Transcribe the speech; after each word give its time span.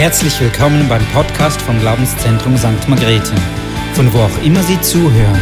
Herzlich 0.00 0.40
willkommen 0.40 0.88
beim 0.88 1.06
Podcast 1.08 1.60
vom 1.60 1.78
Glaubenszentrum 1.78 2.56
St. 2.56 2.88
Margrethe, 2.88 3.34
von 3.92 4.10
wo 4.14 4.20
auch 4.20 4.42
immer 4.42 4.62
Sie 4.62 4.80
zuhören. 4.80 5.38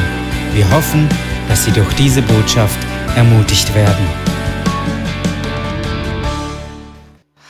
Wir 0.53 0.69
hoffen, 0.73 1.09
dass 1.47 1.65
Sie 1.65 1.71
durch 1.71 1.95
diese 1.95 2.23
Botschaft 2.23 2.77
ermutigt 3.15 3.73
werden. 3.73 4.05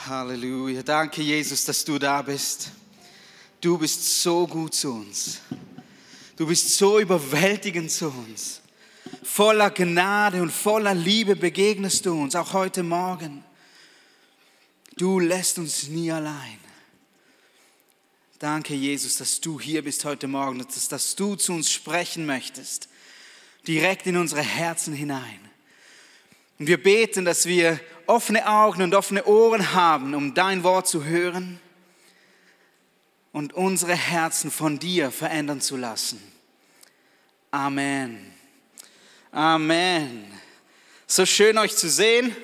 Halleluja. 0.06 0.82
Danke, 0.82 1.22
Jesus, 1.22 1.64
dass 1.64 1.82
du 1.82 1.98
da 1.98 2.20
bist. 2.20 2.72
Du 3.62 3.78
bist 3.78 4.20
so 4.20 4.46
gut 4.46 4.74
zu 4.74 4.92
uns. 4.92 5.40
Du 6.36 6.46
bist 6.46 6.76
so 6.76 7.00
überwältigend 7.00 7.90
zu 7.90 8.08
uns. 8.08 8.60
Voller 9.22 9.70
Gnade 9.70 10.42
und 10.42 10.52
voller 10.52 10.92
Liebe 10.94 11.36
begegnest 11.36 12.04
du 12.04 12.20
uns, 12.20 12.36
auch 12.36 12.52
heute 12.52 12.82
Morgen. 12.82 13.42
Du 14.98 15.20
lässt 15.20 15.58
uns 15.58 15.88
nie 15.88 16.12
allein. 16.12 16.67
Danke, 18.38 18.74
Jesus, 18.74 19.16
dass 19.16 19.40
du 19.40 19.58
hier 19.58 19.82
bist 19.82 20.04
heute 20.04 20.28
Morgen, 20.28 20.60
dass, 20.60 20.86
dass 20.86 21.16
du 21.16 21.34
zu 21.34 21.54
uns 21.54 21.72
sprechen 21.72 22.24
möchtest, 22.24 22.88
direkt 23.66 24.06
in 24.06 24.16
unsere 24.16 24.42
Herzen 24.42 24.94
hinein. 24.94 25.40
Und 26.60 26.68
wir 26.68 26.80
beten, 26.80 27.24
dass 27.24 27.46
wir 27.46 27.80
offene 28.06 28.48
Augen 28.48 28.82
und 28.82 28.94
offene 28.94 29.24
Ohren 29.24 29.74
haben, 29.74 30.14
um 30.14 30.34
dein 30.34 30.62
Wort 30.62 30.86
zu 30.86 31.04
hören 31.04 31.58
und 33.32 33.54
unsere 33.54 33.96
Herzen 33.96 34.52
von 34.52 34.78
dir 34.78 35.10
verändern 35.10 35.60
zu 35.60 35.76
lassen. 35.76 36.22
Amen. 37.50 38.32
Amen. 39.32 40.32
So 41.08 41.26
schön 41.26 41.58
euch 41.58 41.74
zu 41.74 41.88
sehen 41.88 42.36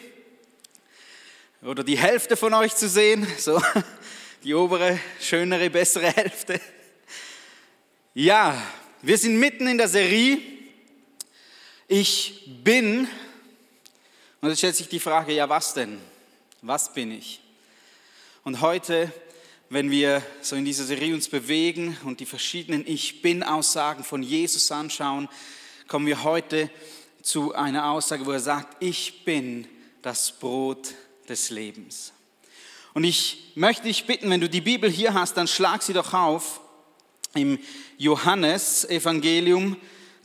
oder 1.62 1.84
die 1.84 1.98
Hälfte 1.98 2.36
von 2.36 2.52
euch 2.52 2.74
zu 2.74 2.88
sehen. 2.88 3.28
So 3.38 3.62
die 4.44 4.52
obere, 4.52 5.00
schönere, 5.20 5.70
bessere 5.70 6.12
Hälfte. 6.12 6.60
Ja, 8.12 8.62
wir 9.00 9.16
sind 9.16 9.38
mitten 9.38 9.66
in 9.66 9.78
der 9.78 9.88
Serie. 9.88 10.38
Ich 11.88 12.42
bin, 12.62 13.08
und 14.42 14.48
jetzt 14.50 14.58
stellt 14.58 14.76
sich 14.76 14.88
die 14.88 15.00
Frage, 15.00 15.32
ja 15.32 15.48
was 15.48 15.72
denn? 15.72 15.98
Was 16.60 16.92
bin 16.92 17.10
ich? 17.10 17.40
Und 18.42 18.60
heute, 18.60 19.10
wenn 19.70 19.90
wir 19.90 20.22
so 20.42 20.56
in 20.56 20.66
dieser 20.66 20.84
Serie 20.84 21.14
uns 21.14 21.28
bewegen 21.28 21.96
und 22.04 22.20
die 22.20 22.26
verschiedenen 22.26 22.86
Ich 22.86 23.22
bin-Aussagen 23.22 24.04
von 24.04 24.22
Jesus 24.22 24.70
anschauen, 24.70 25.28
kommen 25.88 26.06
wir 26.06 26.22
heute 26.22 26.70
zu 27.22 27.54
einer 27.54 27.90
Aussage, 27.90 28.26
wo 28.26 28.32
er 28.32 28.40
sagt, 28.40 28.82
ich 28.82 29.24
bin 29.24 29.66
das 30.02 30.32
Brot 30.32 30.94
des 31.30 31.48
Lebens. 31.48 32.13
Und 32.94 33.02
ich 33.02 33.50
möchte 33.56 33.82
dich 33.82 34.06
bitten, 34.06 34.30
wenn 34.30 34.40
du 34.40 34.48
die 34.48 34.60
Bibel 34.60 34.88
hier 34.88 35.14
hast, 35.14 35.36
dann 35.36 35.48
schlag 35.48 35.82
sie 35.82 35.92
doch 35.92 36.14
auf 36.14 36.60
im 37.34 37.58
Johannes 37.98 38.88
Evangelium 38.88 39.76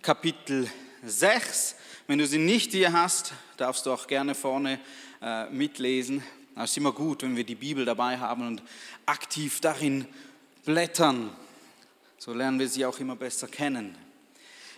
Kapitel 0.04 0.70
6. 1.04 1.76
Wenn 2.06 2.20
du 2.20 2.28
sie 2.28 2.38
nicht 2.38 2.72
hier 2.72 2.94
hast, 2.94 3.34
darfst 3.58 3.88
du 3.88 3.92
auch 3.92 4.06
gerne 4.06 4.36
vorne 4.36 4.80
äh, 5.20 5.50
mitlesen. 5.50 6.24
Es 6.56 6.70
ist 6.70 6.78
immer 6.78 6.92
gut, 6.92 7.24
wenn 7.24 7.36
wir 7.36 7.44
die 7.44 7.56
Bibel 7.56 7.86
dabei 7.86 8.20
haben 8.20 8.46
und 8.46 8.62
aktiv 9.08 9.62
darin 9.62 10.06
blättern. 10.64 11.32
So 12.20 12.34
lernen 12.34 12.60
wir 12.60 12.70
sie 12.70 12.86
auch 12.86 13.00
immer 13.00 13.16
besser 13.16 13.48
kennen. 13.48 13.98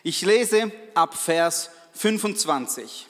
Ich 0.02 0.22
lese 0.22 0.72
ab 0.94 1.14
Vers 1.14 1.70
25. 1.96 3.08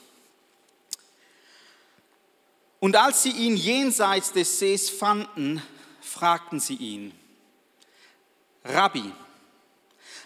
Und 2.82 2.96
als 2.96 3.22
sie 3.22 3.30
ihn 3.30 3.56
jenseits 3.56 4.32
des 4.34 4.58
Sees 4.58 4.90
fanden, 4.90 5.62
fragten 6.02 6.60
sie 6.60 6.74
ihn, 6.74 7.12
Rabbi, 8.66 9.04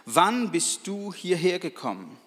wann 0.05 0.51
bist 0.51 0.87
du 0.87 1.13
hierher 1.13 1.59
gekommen? 1.59 2.17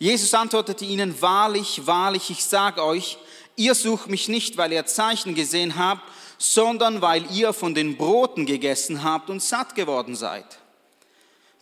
Jesus 0.00 0.34
antwortete 0.34 0.84
ihnen, 0.84 1.22
wahrlich, 1.22 1.86
wahrlich, 1.86 2.28
ich 2.30 2.44
sage 2.44 2.82
euch, 2.82 3.16
ihr 3.54 3.76
sucht 3.76 4.08
mich 4.08 4.26
nicht, 4.26 4.56
weil 4.56 4.72
ihr 4.72 4.84
Zeichen 4.84 5.36
gesehen 5.36 5.78
habt, 5.78 6.02
sondern 6.36 7.00
weil 7.00 7.24
ihr 7.30 7.52
von 7.52 7.72
den 7.72 7.96
Broten 7.96 8.46
gegessen 8.46 9.04
habt 9.04 9.30
und 9.30 9.40
satt 9.40 9.76
geworden 9.76 10.16
seid. 10.16 10.58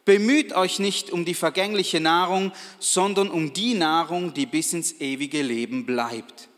Bemüht 0.06 0.54
euch 0.54 0.78
nicht 0.78 1.10
um 1.10 1.26
die 1.26 1.34
vergängliche 1.34 2.00
Nahrung, 2.00 2.50
sondern 2.78 3.30
um 3.30 3.52
die 3.52 3.74
Nahrung, 3.74 4.32
die 4.32 4.46
bis 4.46 4.72
ins 4.72 4.92
ewige 5.00 5.42
Leben 5.42 5.84
bleibt 5.84 6.48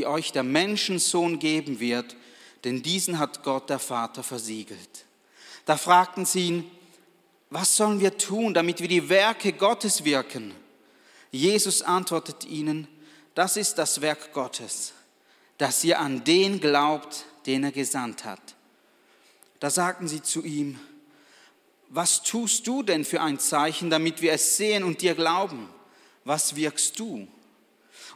die 0.00 0.06
euch 0.06 0.32
der 0.32 0.44
Menschensohn 0.44 1.38
geben 1.38 1.78
wird, 1.78 2.16
denn 2.64 2.82
diesen 2.82 3.18
hat 3.18 3.42
Gott 3.42 3.68
der 3.68 3.78
Vater 3.78 4.22
versiegelt. 4.22 5.04
Da 5.66 5.76
fragten 5.76 6.24
sie 6.24 6.46
ihn, 6.46 6.70
was 7.50 7.76
sollen 7.76 8.00
wir 8.00 8.16
tun, 8.16 8.54
damit 8.54 8.80
wir 8.80 8.88
die 8.88 9.10
Werke 9.10 9.52
Gottes 9.52 10.02
wirken? 10.06 10.54
Jesus 11.30 11.82
antwortet 11.82 12.46
ihnen, 12.46 12.88
das 13.34 13.58
ist 13.58 13.74
das 13.74 14.00
Werk 14.00 14.32
Gottes, 14.32 14.94
dass 15.58 15.84
ihr 15.84 15.98
an 15.98 16.24
den 16.24 16.60
glaubt, 16.60 17.26
den 17.44 17.64
er 17.64 17.72
gesandt 17.72 18.24
hat. 18.24 18.54
Da 19.58 19.68
sagten 19.68 20.08
sie 20.08 20.22
zu 20.22 20.42
ihm, 20.42 20.80
was 21.90 22.22
tust 22.22 22.66
du 22.66 22.82
denn 22.82 23.04
für 23.04 23.20
ein 23.20 23.38
Zeichen, 23.38 23.90
damit 23.90 24.22
wir 24.22 24.32
es 24.32 24.56
sehen 24.56 24.82
und 24.82 25.02
dir 25.02 25.14
glauben? 25.14 25.68
Was 26.24 26.56
wirkst 26.56 26.98
du? 26.98 27.28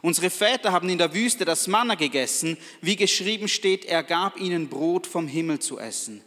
Unsere 0.01 0.29
Väter 0.29 0.71
haben 0.71 0.89
in 0.89 0.97
der 0.97 1.13
Wüste 1.13 1.45
das 1.45 1.67
Manna 1.67 1.95
gegessen, 1.95 2.57
wie 2.81 2.95
geschrieben 2.95 3.47
steht, 3.47 3.85
er 3.85 4.03
gab 4.03 4.39
ihnen 4.39 4.69
Brot 4.69 5.07
vom 5.07 5.27
Himmel 5.27 5.59
zu 5.59 5.79
essen. 5.79 6.21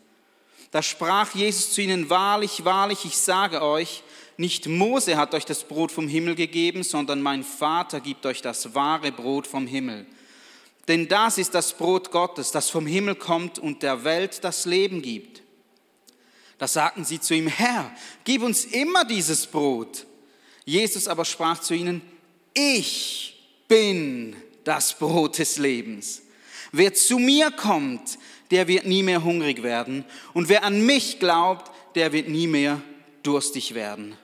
Da 0.71 0.83
sprach 0.83 1.35
Jesus 1.35 1.73
zu 1.73 1.83
ihnen, 1.83 2.11
wahrlich, 2.11 2.65
wahrlich, 2.65 3.05
ich 3.05 3.17
sage 3.17 3.63
euch, 3.63 4.03
nicht 4.37 4.67
Mose 4.67 5.17
hat 5.17 5.35
euch 5.35 5.45
das 5.45 5.65
Brot 5.65 5.91
vom 5.91 6.07
Himmel 6.07 6.35
gegeben, 6.35 6.83
sondern 6.85 7.23
mein 7.23 7.43
Vater 7.43 8.01
gibt 8.01 8.25
euch 8.27 8.41
das 8.43 8.75
wahre 8.75 9.11
Brot 9.11 9.47
vom 9.47 9.67
Himmel. 9.67 10.07
Denn 10.87 11.09
das 11.09 11.39
ist 11.39 11.55
das 11.55 11.77
Brot 11.77 12.11
Gottes, 12.11 12.51
das 12.51 12.71
vom 12.71 12.87
Himmel 12.87 13.15
kommt 13.15 13.59
und 13.59 13.83
der 13.83 14.05
Welt 14.05 14.45
das 14.45 14.65
Leben 14.65 15.03
gibt. 15.03 15.43
Da 16.57 16.67
sagten 16.67 17.05
sie 17.05 17.21
zu 17.21 17.35
ihm, 17.35 17.47
Herr, 17.47 17.91
gib 18.25 18.43
uns 18.43 18.65
immer 18.65 19.05
dieses 19.05 19.47
Brot. 19.47 20.07
Jesus 20.65 21.09
aber 21.09 21.25
sprach 21.25 21.61
zu 21.61 21.75
ihnen, 21.75 22.03
ich 22.55 23.38
bin 23.69 24.35
das 24.65 24.99
Brot 24.99 25.39
des 25.39 25.59
Lebens. 25.59 26.23
Wer 26.73 26.95
zu 26.95 27.19
mir 27.19 27.51
kommt, 27.51 28.19
der 28.51 28.67
wird 28.67 28.87
nie 28.87 29.03
mehr 29.03 29.23
hungrig 29.23 29.63
werden. 29.63 30.05
Und 30.35 30.49
wer 30.49 30.65
an 30.65 30.85
mich 30.85 31.19
glaubt, 31.19 31.71
der 31.95 32.13
wird 32.13 32.29
nie 32.29 32.47
mehr 32.47 32.81
durstig 33.23 33.75
werden. 33.75 34.17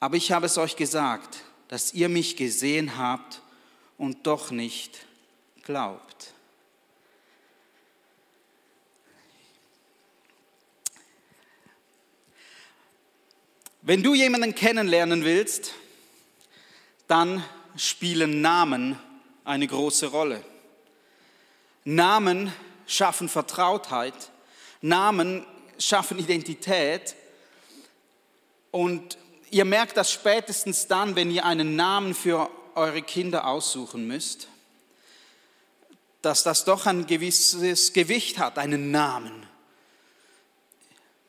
Aber 0.00 0.16
ich 0.16 0.30
habe 0.32 0.46
es 0.46 0.58
euch 0.58 0.76
gesagt, 0.76 1.42
dass 1.68 1.92
ihr 1.92 2.08
mich 2.08 2.36
gesehen 2.36 2.96
habt 2.96 3.42
und 3.96 4.26
doch 4.26 4.50
nicht 4.50 5.06
glaubt. 5.62 6.32
Wenn 13.82 14.02
du 14.02 14.14
jemanden 14.14 14.54
kennenlernen 14.54 15.24
willst, 15.24 15.72
dann 17.06 17.42
spielen 17.78 18.40
Namen 18.40 18.98
eine 19.44 19.66
große 19.66 20.08
Rolle. 20.08 20.44
Namen 21.84 22.52
schaffen 22.86 23.28
Vertrautheit, 23.28 24.30
Namen 24.82 25.46
schaffen 25.78 26.18
Identität 26.18 27.14
und 28.70 29.16
ihr 29.50 29.64
merkt 29.64 29.96
das 29.96 30.12
spätestens 30.12 30.86
dann, 30.86 31.16
wenn 31.16 31.30
ihr 31.30 31.44
einen 31.44 31.76
Namen 31.76 32.14
für 32.14 32.50
eure 32.74 33.02
Kinder 33.02 33.46
aussuchen 33.46 34.06
müsst, 34.06 34.48
dass 36.20 36.42
das 36.42 36.64
doch 36.64 36.86
ein 36.86 37.06
gewisses 37.06 37.92
Gewicht 37.92 38.38
hat, 38.38 38.58
einen 38.58 38.90
Namen. 38.90 39.46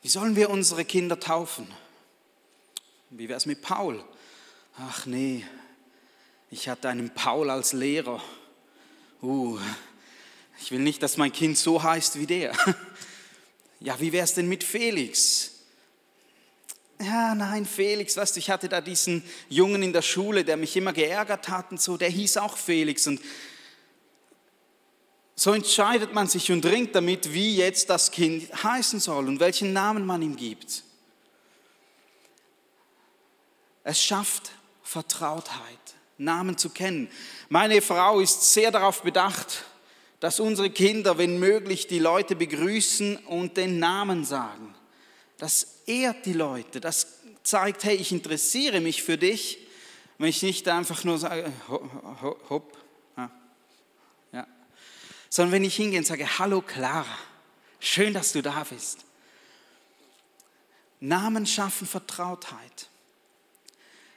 Wie 0.02 0.08
sollen 0.08 0.36
wir 0.36 0.50
unsere 0.50 0.84
Kinder 0.84 1.20
taufen? 1.20 1.72
Wie 3.10 3.28
wäre 3.28 3.36
es 3.36 3.46
mit 3.46 3.62
Paul? 3.62 4.04
Ach 4.78 5.06
nee, 5.06 5.44
ich 6.50 6.68
hatte 6.68 6.88
einen 6.88 7.10
Paul 7.10 7.48
als 7.50 7.72
Lehrer. 7.72 8.22
Uh, 9.22 9.58
ich 10.60 10.70
will 10.72 10.80
nicht, 10.80 11.02
dass 11.02 11.16
mein 11.16 11.32
Kind 11.32 11.56
so 11.56 11.82
heißt 11.82 12.18
wie 12.18 12.26
der. 12.26 12.52
Ja, 13.82 13.98
wie 13.98 14.12
wäre 14.12 14.24
es 14.24 14.34
denn 14.34 14.46
mit 14.46 14.62
Felix? 14.62 15.52
Ja, 17.00 17.34
nein, 17.34 17.64
Felix, 17.64 18.14
weißt 18.14 18.36
du, 18.36 18.40
ich 18.40 18.50
hatte 18.50 18.68
da 18.68 18.82
diesen 18.82 19.24
Jungen 19.48 19.82
in 19.82 19.94
der 19.94 20.02
Schule, 20.02 20.44
der 20.44 20.58
mich 20.58 20.76
immer 20.76 20.92
geärgert 20.92 21.48
hat 21.48 21.70
und 21.70 21.80
so, 21.80 21.96
der 21.96 22.10
hieß 22.10 22.36
auch 22.36 22.58
Felix. 22.58 23.06
Und 23.06 23.22
so 25.34 25.54
entscheidet 25.54 26.12
man 26.12 26.28
sich 26.28 26.52
und 26.52 26.66
ringt 26.66 26.94
damit, 26.94 27.32
wie 27.32 27.56
jetzt 27.56 27.88
das 27.88 28.10
Kind 28.10 28.52
heißen 28.62 29.00
soll 29.00 29.28
und 29.28 29.40
welchen 29.40 29.72
Namen 29.72 30.04
man 30.04 30.20
ihm 30.20 30.36
gibt. 30.36 30.84
Es 33.82 34.02
schafft 34.02 34.50
Vertrautheit. 34.82 35.78
Namen 36.20 36.58
zu 36.58 36.68
kennen. 36.70 37.08
Meine 37.48 37.80
Frau 37.80 38.20
ist 38.20 38.52
sehr 38.52 38.70
darauf 38.70 39.02
bedacht, 39.02 39.64
dass 40.20 40.38
unsere 40.38 40.68
Kinder, 40.70 41.16
wenn 41.16 41.38
möglich, 41.38 41.86
die 41.86 41.98
Leute 41.98 42.36
begrüßen 42.36 43.16
und 43.16 43.56
den 43.56 43.78
Namen 43.78 44.24
sagen. 44.24 44.74
Das 45.38 45.78
ehrt 45.86 46.26
die 46.26 46.34
Leute, 46.34 46.80
das 46.80 47.06
zeigt, 47.42 47.84
hey, 47.84 47.96
ich 47.96 48.12
interessiere 48.12 48.80
mich 48.80 49.02
für 49.02 49.16
dich, 49.16 49.66
wenn 50.18 50.28
ich 50.28 50.42
nicht 50.42 50.68
einfach 50.68 51.04
nur 51.04 51.18
sage, 51.18 51.50
hopp, 51.68 52.50
hopp 52.50 52.76
ja. 53.16 54.46
sondern 55.30 55.52
wenn 55.52 55.64
ich 55.64 55.76
hingehe 55.76 56.00
und 56.00 56.04
sage, 56.04 56.38
hallo 56.38 56.60
Clara, 56.60 57.06
schön, 57.78 58.12
dass 58.12 58.32
du 58.32 58.42
da 58.42 58.64
bist. 58.68 59.06
Namen 61.00 61.46
schaffen 61.46 61.86
Vertrautheit. 61.86 62.90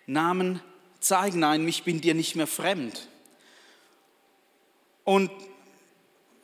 Namen 0.05 0.61
zeigen 1.03 1.43
einem, 1.43 1.67
ich 1.67 1.83
bin 1.83 2.01
dir 2.01 2.13
nicht 2.13 2.35
mehr 2.35 2.47
fremd. 2.47 3.07
Und 5.03 5.29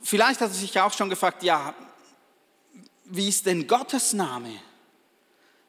vielleicht 0.01 0.41
hat 0.41 0.49
er 0.49 0.55
sich 0.55 0.79
auch 0.79 0.93
schon 0.93 1.09
gefragt, 1.09 1.43
ja, 1.43 1.73
wie 3.05 3.29
ist 3.29 3.45
denn 3.45 3.67
Gottes 3.67 4.13
Name? 4.13 4.51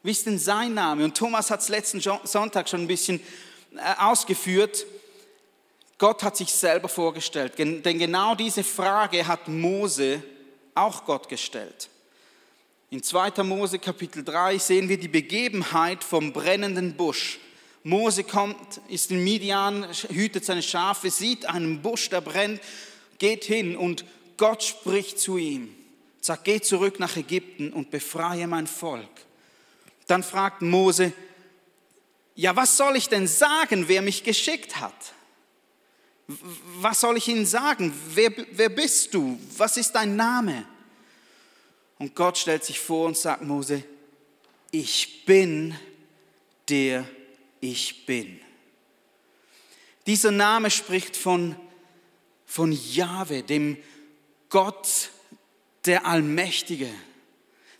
Wie 0.02 0.10
ist 0.10 0.26
denn 0.26 0.38
sein 0.38 0.74
Name? 0.74 1.04
Und 1.04 1.16
Thomas 1.16 1.50
hat 1.50 1.60
es 1.60 1.68
letzten 1.68 2.00
Sonntag 2.00 2.68
schon 2.68 2.82
ein 2.82 2.86
bisschen 2.86 3.20
äh, 3.76 3.94
ausgeführt. 3.98 4.86
Gott 5.98 6.22
hat 6.22 6.36
sich 6.36 6.52
selber 6.52 6.88
vorgestellt, 6.88 7.58
denn 7.58 7.82
genau 7.82 8.34
diese 8.34 8.64
Frage 8.64 9.26
hat 9.26 9.48
Mose 9.48 10.22
auch 10.74 11.04
Gott 11.04 11.28
gestellt. 11.28 11.90
In 12.88 13.02
2. 13.02 13.42
Mose 13.44 13.78
Kapitel 13.78 14.24
3 14.24 14.56
sehen 14.58 14.88
wir 14.88 14.98
die 14.98 15.08
Begebenheit 15.08 16.02
vom 16.02 16.32
brennenden 16.32 16.96
Busch. 16.96 17.38
Mose 17.82 18.24
kommt, 18.24 18.80
ist 18.88 19.10
in 19.10 19.24
Midian, 19.24 19.86
hütet 20.10 20.44
seine 20.44 20.62
Schafe, 20.62 21.10
sieht 21.10 21.46
einen 21.46 21.80
Busch, 21.80 22.10
der 22.10 22.20
brennt, 22.20 22.60
geht 23.18 23.44
hin 23.44 23.76
und 23.76 24.04
Gott 24.36 24.62
spricht 24.62 25.18
zu 25.18 25.38
ihm, 25.38 25.74
sagt, 26.20 26.44
geh 26.44 26.60
zurück 26.60 26.98
nach 26.98 27.16
Ägypten 27.16 27.72
und 27.72 27.90
befreie 27.90 28.46
mein 28.46 28.66
Volk. 28.66 29.08
Dann 30.06 30.22
fragt 30.22 30.62
Mose, 30.62 31.12
ja, 32.34 32.56
was 32.56 32.76
soll 32.76 32.96
ich 32.96 33.08
denn 33.08 33.26
sagen, 33.26 33.84
wer 33.86 34.02
mich 34.02 34.24
geschickt 34.24 34.80
hat? 34.80 34.94
Was 36.80 37.00
soll 37.00 37.16
ich 37.16 37.28
ihnen 37.28 37.46
sagen? 37.46 37.92
Wer, 38.14 38.32
wer 38.52 38.68
bist 38.68 39.12
du? 39.14 39.38
Was 39.56 39.76
ist 39.76 39.92
dein 39.92 40.16
Name? 40.16 40.64
Und 41.98 42.14
Gott 42.14 42.38
stellt 42.38 42.64
sich 42.64 42.80
vor 42.80 43.08
und 43.08 43.16
sagt 43.16 43.42
Mose, 43.42 43.82
ich 44.70 45.24
bin 45.26 45.74
der 46.68 47.06
ich 47.60 48.06
bin. 48.06 48.40
Dieser 50.06 50.30
Name 50.30 50.70
spricht 50.70 51.16
von, 51.16 51.56
von 52.46 52.72
Jahwe, 52.72 53.42
dem 53.42 53.76
Gott, 54.48 55.10
der 55.84 56.06
Allmächtige, 56.06 56.88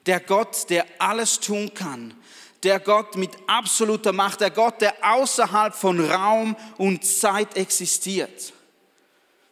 der 0.07 0.21
Gott, 0.21 0.71
der 0.71 0.87
alles 0.99 1.41
tun 1.41 1.75
kann, 1.75 2.15
der 2.63 2.79
Gott 2.79 3.17
mit 3.17 3.31
absoluter 3.47 4.13
Macht, 4.13 4.41
der 4.41 4.51
Gott, 4.51 4.81
der 4.81 4.95
außerhalb 5.03 5.75
von 5.75 6.01
Raum 6.01 6.57
und 6.79 7.05
Zeit 7.05 7.57
existiert. 7.57 8.53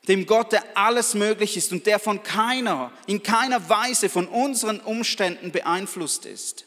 Dem 0.07 0.25
Gott, 0.25 0.53
der 0.53 0.65
alles 0.77 1.15
möglich 1.15 1.57
ist 1.57 1.73
und 1.73 1.87
der 1.87 1.99
von 1.99 2.23
keiner, 2.23 2.93
in 3.07 3.23
keiner 3.23 3.69
Weise 3.69 4.09
von 4.09 4.27
unseren 4.27 4.81
Umständen 4.81 5.53
beeinflusst 5.53 6.25
ist. 6.25 6.65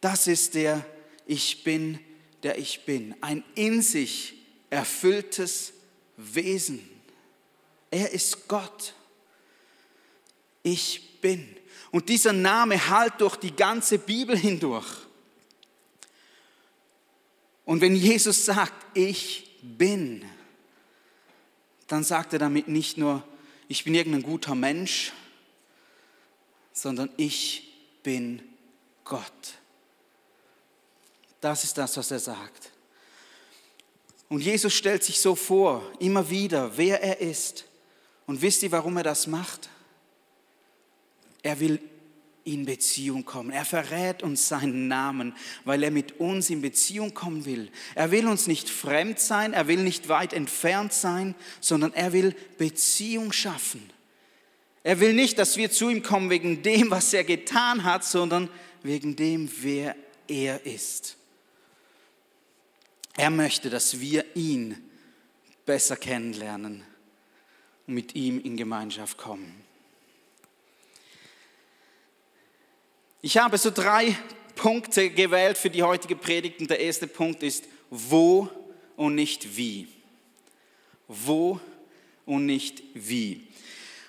Das 0.00 0.26
ist 0.26 0.54
der 0.54 0.84
ich 1.26 1.64
bin, 1.64 1.98
der 2.42 2.58
ich 2.58 2.84
bin. 2.84 3.14
Ein 3.20 3.42
in 3.54 3.82
sich 3.82 4.34
erfülltes 4.70 5.72
Wesen. 6.16 6.88
Er 7.90 8.10
ist 8.10 8.48
Gott. 8.48 8.94
Ich 10.62 11.20
bin. 11.20 11.56
Und 11.90 12.08
dieser 12.08 12.32
Name 12.32 12.88
halt 12.88 13.20
durch 13.20 13.36
die 13.36 13.54
ganze 13.54 13.98
Bibel 13.98 14.36
hindurch. 14.36 14.86
Und 17.64 17.80
wenn 17.80 17.96
Jesus 17.96 18.44
sagt, 18.44 18.74
ich 18.96 19.58
bin, 19.62 20.24
dann 21.86 22.04
sagt 22.04 22.32
er 22.32 22.38
damit 22.38 22.68
nicht 22.68 22.98
nur, 22.98 23.22
ich 23.68 23.84
bin 23.84 23.94
irgendein 23.94 24.22
guter 24.22 24.54
Mensch, 24.54 25.12
sondern 26.72 27.08
ich 27.16 27.72
bin 28.02 28.42
Gott. 29.04 29.54
Das 31.44 31.62
ist 31.62 31.76
das, 31.76 31.94
was 31.98 32.10
er 32.10 32.20
sagt. 32.20 32.70
Und 34.30 34.40
Jesus 34.40 34.72
stellt 34.72 35.04
sich 35.04 35.20
so 35.20 35.34
vor, 35.34 35.82
immer 35.98 36.30
wieder, 36.30 36.74
wer 36.78 37.02
er 37.02 37.20
ist. 37.20 37.66
Und 38.24 38.40
wisst 38.40 38.62
ihr, 38.62 38.72
warum 38.72 38.96
er 38.96 39.02
das 39.02 39.26
macht? 39.26 39.68
Er 41.42 41.60
will 41.60 41.80
in 42.44 42.64
Beziehung 42.64 43.26
kommen. 43.26 43.50
Er 43.50 43.66
verrät 43.66 44.22
uns 44.22 44.48
seinen 44.48 44.88
Namen, 44.88 45.36
weil 45.66 45.82
er 45.82 45.90
mit 45.90 46.18
uns 46.18 46.48
in 46.48 46.62
Beziehung 46.62 47.12
kommen 47.12 47.44
will. 47.44 47.70
Er 47.94 48.10
will 48.10 48.26
uns 48.26 48.46
nicht 48.46 48.70
fremd 48.70 49.20
sein, 49.20 49.52
er 49.52 49.68
will 49.68 49.82
nicht 49.82 50.08
weit 50.08 50.32
entfernt 50.32 50.94
sein, 50.94 51.34
sondern 51.60 51.92
er 51.92 52.14
will 52.14 52.34
Beziehung 52.56 53.32
schaffen. 53.32 53.90
Er 54.82 54.98
will 54.98 55.12
nicht, 55.12 55.38
dass 55.38 55.58
wir 55.58 55.70
zu 55.70 55.90
ihm 55.90 56.02
kommen 56.02 56.30
wegen 56.30 56.62
dem, 56.62 56.90
was 56.90 57.12
er 57.12 57.24
getan 57.24 57.84
hat, 57.84 58.02
sondern 58.02 58.48
wegen 58.82 59.14
dem, 59.14 59.50
wer 59.60 59.94
er 60.26 60.64
ist. 60.64 61.18
Er 63.16 63.30
möchte, 63.30 63.70
dass 63.70 64.00
wir 64.00 64.24
ihn 64.34 64.76
besser 65.64 65.96
kennenlernen 65.96 66.82
und 67.86 67.94
mit 67.94 68.14
ihm 68.14 68.40
in 68.40 68.56
Gemeinschaft 68.56 69.16
kommen. 69.16 69.54
Ich 73.22 73.38
habe 73.38 73.56
so 73.56 73.70
drei 73.70 74.16
Punkte 74.56 75.10
gewählt 75.10 75.56
für 75.56 75.70
die 75.70 75.82
heutige 75.82 76.16
Predigt 76.16 76.60
und 76.60 76.68
der 76.68 76.80
erste 76.80 77.06
Punkt 77.06 77.42
ist 77.42 77.64
wo 77.90 78.48
und 78.96 79.14
nicht 79.14 79.56
wie. 79.56 79.88
Wo 81.08 81.60
und 82.26 82.46
nicht 82.46 82.82
wie. 82.94 83.46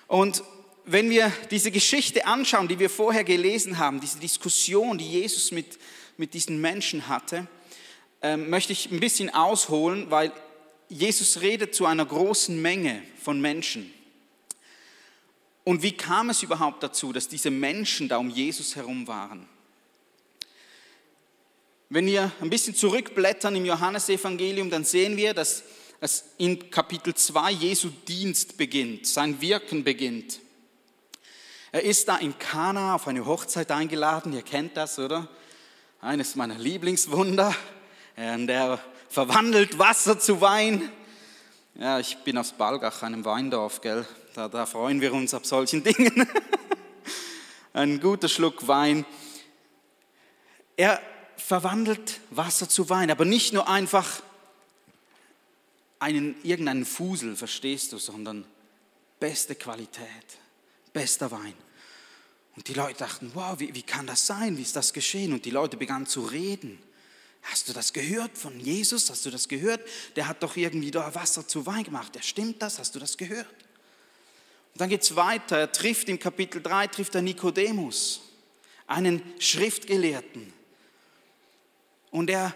Und 0.08 0.42
wenn 0.84 1.10
wir 1.10 1.32
diese 1.50 1.70
Geschichte 1.70 2.26
anschauen, 2.26 2.68
die 2.68 2.78
wir 2.78 2.90
vorher 2.90 3.24
gelesen 3.24 3.78
haben, 3.78 4.00
diese 4.00 4.18
Diskussion, 4.18 4.98
die 4.98 5.08
Jesus 5.08 5.50
mit, 5.50 5.78
mit 6.16 6.34
diesen 6.34 6.60
Menschen 6.60 7.08
hatte, 7.08 7.48
ähm, 8.26 8.50
möchte 8.50 8.72
ich 8.72 8.90
ein 8.90 8.98
bisschen 8.98 9.32
ausholen, 9.32 10.10
weil 10.10 10.32
Jesus 10.88 11.42
redet 11.42 11.76
zu 11.76 11.86
einer 11.86 12.04
großen 12.04 12.60
Menge 12.60 13.00
von 13.22 13.40
Menschen. 13.40 13.92
Und 15.62 15.84
wie 15.84 15.92
kam 15.92 16.30
es 16.30 16.42
überhaupt 16.42 16.82
dazu, 16.82 17.12
dass 17.12 17.28
diese 17.28 17.52
Menschen 17.52 18.08
da 18.08 18.16
um 18.16 18.28
Jesus 18.28 18.74
herum 18.74 19.06
waren? 19.06 19.46
Wenn 21.88 22.06
wir 22.06 22.32
ein 22.40 22.50
bisschen 22.50 22.74
zurückblättern 22.74 23.54
im 23.54 23.64
Johannesevangelium, 23.64 24.70
dann 24.70 24.84
sehen 24.84 25.16
wir, 25.16 25.32
dass 25.32 25.62
es 26.00 26.24
in 26.36 26.68
Kapitel 26.68 27.14
2 27.14 27.52
Jesu 27.52 27.90
Dienst 28.08 28.56
beginnt, 28.56 29.06
sein 29.06 29.40
Wirken 29.40 29.84
beginnt. 29.84 30.40
Er 31.70 31.84
ist 31.84 32.08
da 32.08 32.16
in 32.16 32.36
Kana 32.40 32.96
auf 32.96 33.06
eine 33.06 33.24
Hochzeit 33.24 33.70
eingeladen, 33.70 34.32
ihr 34.32 34.42
kennt 34.42 34.76
das, 34.76 34.98
oder? 34.98 35.28
Eines 36.00 36.34
meiner 36.34 36.58
Lieblingswunder. 36.58 37.54
Und 38.16 38.48
er 38.48 38.80
verwandelt 39.10 39.78
Wasser 39.78 40.18
zu 40.18 40.40
Wein. 40.40 40.90
Ja, 41.74 42.00
ich 42.00 42.16
bin 42.18 42.38
aus 42.38 42.52
Balgach, 42.52 43.02
einem 43.02 43.26
Weindorf, 43.26 43.82
gell? 43.82 44.06
Da, 44.34 44.48
da 44.48 44.64
freuen 44.64 45.02
wir 45.02 45.12
uns 45.12 45.34
ab 45.34 45.44
solchen 45.44 45.84
Dingen. 45.84 46.26
Ein 47.74 48.00
guter 48.00 48.30
Schluck 48.30 48.66
Wein. 48.66 49.04
Er 50.78 50.98
verwandelt 51.36 52.20
Wasser 52.30 52.70
zu 52.70 52.88
Wein, 52.88 53.10
aber 53.10 53.26
nicht 53.26 53.52
nur 53.52 53.68
einfach 53.68 54.22
einen, 55.98 56.36
irgendeinen 56.42 56.86
Fusel, 56.86 57.36
verstehst 57.36 57.92
du, 57.92 57.98
sondern 57.98 58.46
beste 59.20 59.54
Qualität, 59.54 60.06
bester 60.94 61.30
Wein. 61.30 61.54
Und 62.56 62.68
die 62.68 62.74
Leute 62.74 63.00
dachten, 63.00 63.30
wow, 63.34 63.60
wie, 63.60 63.74
wie 63.74 63.82
kann 63.82 64.06
das 64.06 64.26
sein? 64.26 64.56
Wie 64.56 64.62
ist 64.62 64.74
das 64.74 64.94
geschehen? 64.94 65.34
Und 65.34 65.44
die 65.44 65.50
Leute 65.50 65.76
begannen 65.76 66.06
zu 66.06 66.22
reden. 66.22 66.82
Hast 67.46 67.68
du 67.68 67.72
das 67.72 67.92
gehört 67.92 68.36
von 68.36 68.58
Jesus? 68.58 69.08
Hast 69.08 69.24
du 69.24 69.30
das 69.30 69.46
gehört? 69.48 69.80
Der 70.16 70.26
hat 70.26 70.42
doch 70.42 70.56
irgendwie 70.56 70.90
da 70.90 71.14
Wasser 71.14 71.46
zu 71.46 71.64
Wein 71.64 71.84
gemacht. 71.84 72.14
Der 72.14 72.22
stimmt 72.22 72.60
das? 72.60 72.78
Hast 72.78 72.94
du 72.94 72.98
das 72.98 73.16
gehört? 73.16 73.46
Und 74.74 74.80
dann 74.80 74.88
geht 74.88 75.02
es 75.02 75.14
weiter. 75.14 75.58
Er 75.58 75.72
trifft 75.72 76.08
im 76.08 76.18
Kapitel 76.18 76.60
3 76.60 76.88
trifft 76.88 77.14
er 77.14 77.22
Nikodemus, 77.22 78.20
einen 78.86 79.22
Schriftgelehrten. 79.38 80.52
Und 82.10 82.30
er 82.30 82.54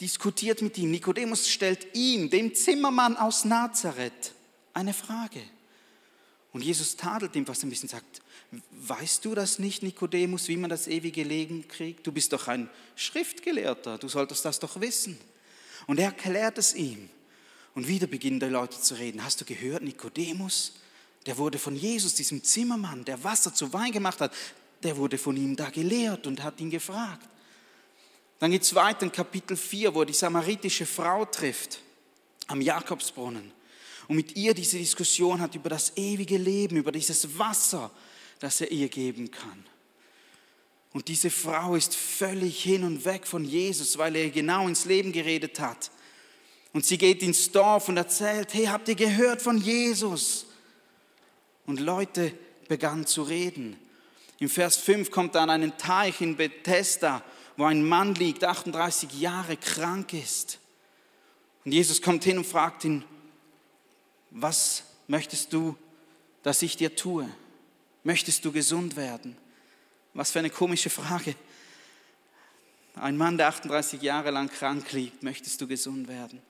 diskutiert 0.00 0.62
mit 0.62 0.78
ihm. 0.78 0.90
Nikodemus 0.90 1.48
stellt 1.48 1.94
ihm, 1.94 2.30
dem 2.30 2.54
Zimmermann 2.54 3.16
aus 3.16 3.44
Nazareth, 3.44 4.32
eine 4.72 4.94
Frage. 4.94 5.42
Und 6.52 6.62
Jesus 6.62 6.96
tadelt 6.96 7.36
ihm 7.36 7.44
fast 7.44 7.62
ein 7.62 7.70
bisschen, 7.70 7.88
sagt, 7.88 8.22
weißt 8.72 9.24
du 9.24 9.34
das 9.34 9.58
nicht, 9.58 9.82
Nikodemus, 9.82 10.48
wie 10.48 10.56
man 10.56 10.70
das 10.70 10.88
ewige 10.88 11.22
Leben 11.22 11.68
kriegt? 11.68 12.06
Du 12.06 12.12
bist 12.12 12.32
doch 12.32 12.48
ein 12.48 12.70
Schriftgelehrter, 12.96 13.98
du 13.98 14.08
solltest 14.08 14.44
das 14.44 14.58
doch 14.58 14.80
wissen. 14.80 15.18
Und 15.86 15.98
er 15.98 16.06
erklärt 16.06 16.58
es 16.58 16.74
ihm. 16.74 17.10
Und 17.74 17.86
wieder 17.88 18.06
beginnen 18.06 18.40
die 18.40 18.46
Leute 18.46 18.80
zu 18.80 18.94
reden. 18.94 19.22
Hast 19.24 19.40
du 19.40 19.44
gehört, 19.44 19.82
Nikodemus? 19.82 20.74
Der 21.26 21.36
wurde 21.36 21.58
von 21.58 21.76
Jesus, 21.76 22.14
diesem 22.14 22.42
Zimmermann, 22.42 23.04
der 23.04 23.22
Wasser 23.22 23.54
zu 23.54 23.72
Wein 23.72 23.92
gemacht 23.92 24.20
hat, 24.20 24.32
der 24.82 24.96
wurde 24.96 25.18
von 25.18 25.36
ihm 25.36 25.54
da 25.56 25.68
gelehrt 25.70 26.26
und 26.26 26.42
hat 26.42 26.60
ihn 26.60 26.70
gefragt. 26.70 27.28
Dann 28.38 28.50
geht 28.50 28.62
es 28.62 28.74
weiter 28.74 29.02
in 29.02 29.12
Kapitel 29.12 29.56
4, 29.56 29.94
wo 29.94 30.00
er 30.00 30.06
die 30.06 30.12
samaritische 30.12 30.86
Frau 30.86 31.24
trifft 31.24 31.80
am 32.46 32.60
Jakobsbrunnen 32.60 33.52
und 34.08 34.16
mit 34.16 34.36
ihr 34.36 34.54
diese 34.54 34.78
Diskussion 34.78 35.40
hat 35.40 35.54
über 35.54 35.68
das 35.68 35.96
ewige 35.96 36.38
Leben, 36.38 36.78
über 36.78 36.90
dieses 36.90 37.38
Wasser, 37.38 37.90
das 38.38 38.60
er 38.60 38.70
ihr 38.70 38.88
geben 38.88 39.30
kann. 39.30 39.64
Und 40.92 41.08
diese 41.08 41.30
Frau 41.30 41.74
ist 41.74 41.94
völlig 41.94 42.62
hin 42.62 42.82
und 42.84 43.04
weg 43.04 43.26
von 43.26 43.44
Jesus, 43.44 43.98
weil 43.98 44.16
er 44.16 44.30
genau 44.30 44.66
ins 44.66 44.84
Leben 44.84 45.12
geredet 45.12 45.60
hat. 45.60 45.90
Und 46.72 46.84
sie 46.84 46.98
geht 46.98 47.22
ins 47.22 47.50
Dorf 47.50 47.88
und 47.88 47.96
erzählt, 47.96 48.54
hey, 48.54 48.66
habt 48.66 48.88
ihr 48.88 48.94
gehört 48.94 49.42
von 49.42 49.58
Jesus? 49.58 50.46
Und 51.66 51.80
Leute 51.80 52.32
begannen 52.68 53.06
zu 53.06 53.22
reden. 53.22 53.78
Im 54.38 54.48
Vers 54.48 54.76
5 54.76 55.10
kommt 55.10 55.34
dann 55.34 55.50
einen 55.50 55.76
Teich 55.76 56.20
in 56.20 56.36
Bethesda, 56.36 57.22
wo 57.56 57.64
ein 57.64 57.84
Mann 57.84 58.14
liegt, 58.14 58.44
38 58.44 59.20
Jahre 59.20 59.56
krank 59.56 60.12
ist. 60.14 60.58
Und 61.64 61.72
Jesus 61.72 62.00
kommt 62.00 62.24
hin 62.24 62.38
und 62.38 62.46
fragt 62.46 62.84
ihn, 62.84 63.04
was 64.30 64.84
möchtest 65.08 65.52
du, 65.52 65.76
dass 66.42 66.62
ich 66.62 66.76
dir 66.76 66.94
tue? 66.94 67.28
Möchtest 68.08 68.42
du 68.46 68.52
gesund 68.52 68.96
werden? 68.96 69.36
Was 70.14 70.30
für 70.30 70.38
eine 70.38 70.48
komische 70.48 70.88
Frage. 70.88 71.34
Ein 72.94 73.18
Mann, 73.18 73.36
der 73.36 73.48
38 73.48 74.00
Jahre 74.00 74.30
lang 74.30 74.48
krank 74.48 74.90
liegt, 74.92 75.22
möchtest 75.22 75.60
du 75.60 75.68
gesund 75.68 76.08
werden? 76.08 76.40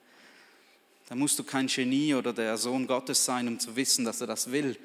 Da 1.08 1.16
musst 1.16 1.36
du 1.36 1.42
kein 1.42 1.66
Genie 1.66 2.14
oder 2.14 2.32
der 2.32 2.56
Sohn 2.58 2.86
Gottes 2.86 3.24
sein, 3.24 3.48
um 3.48 3.58
zu 3.58 3.74
wissen, 3.74 4.04
dass 4.04 4.20
er 4.20 4.28
das 4.28 4.52
will. 4.52 4.78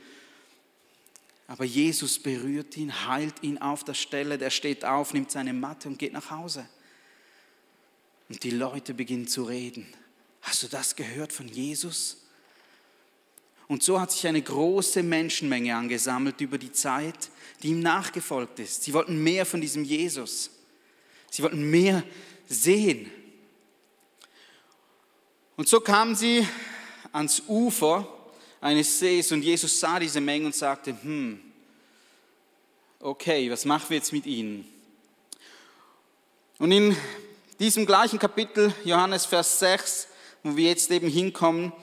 Aber 1.45 1.63
Jesus 1.63 2.17
berührt 2.17 2.75
ihn, 2.75 3.07
heilt 3.07 3.43
ihn 3.43 3.59
auf 3.59 3.83
der 3.83 3.93
Stelle, 3.93 4.39
der 4.39 4.49
steht 4.49 4.83
auf, 4.83 5.13
nimmt 5.13 5.29
seine 5.29 5.53
Matte 5.53 5.87
und 5.87 5.99
geht 5.99 6.13
nach 6.13 6.31
Hause. 6.31 6.67
Und 8.29 8.41
die 8.41 8.49
Leute 8.49 8.95
beginnen 8.95 9.27
zu 9.27 9.43
reden. 9.43 9.85
Hast 10.41 10.63
du 10.63 10.67
das 10.69 10.95
gehört 10.95 11.33
von 11.33 11.47
Jesus? 11.47 12.23
Und 13.73 13.81
so 13.81 13.99
hat 13.99 14.11
sich 14.11 14.27
eine 14.27 14.39
große 14.39 15.01
Menschenmenge 15.01 15.75
angesammelt 15.75 16.39
über 16.41 16.59
die 16.59 16.71
Zeit, 16.71 17.31
die 17.63 17.69
ihm 17.69 17.79
nachgefolgt 17.79 18.59
ist. 18.59 18.83
Sie 18.83 18.93
wollten 18.93 19.23
mehr 19.23 19.47
von 19.47 19.61
diesem 19.61 19.83
Jesus. 19.83 20.51
Sie 21.31 21.41
wollten 21.41 21.71
mehr 21.71 22.03
sehen. 22.47 23.09
Und 25.57 25.67
so 25.67 25.79
kamen 25.79 26.15
sie 26.15 26.47
ans 27.13 27.41
Ufer 27.47 28.07
eines 28.61 28.99
Sees 28.99 29.31
und 29.31 29.41
Jesus 29.41 29.79
sah 29.79 29.99
diese 29.99 30.21
Menge 30.21 30.45
und 30.45 30.55
sagte, 30.55 30.95
hm, 31.01 31.39
okay, 32.99 33.49
was 33.49 33.65
machen 33.65 33.89
wir 33.89 33.97
jetzt 33.97 34.13
mit 34.13 34.27
ihnen? 34.27 34.71
Und 36.59 36.71
in 36.71 36.95
diesem 37.59 37.87
gleichen 37.87 38.19
Kapitel, 38.19 38.71
Johannes 38.83 39.25
Vers 39.25 39.57
6, 39.57 40.09
wo 40.43 40.55
wir 40.55 40.69
jetzt 40.69 40.91
eben 40.91 41.09
hinkommen, 41.09 41.73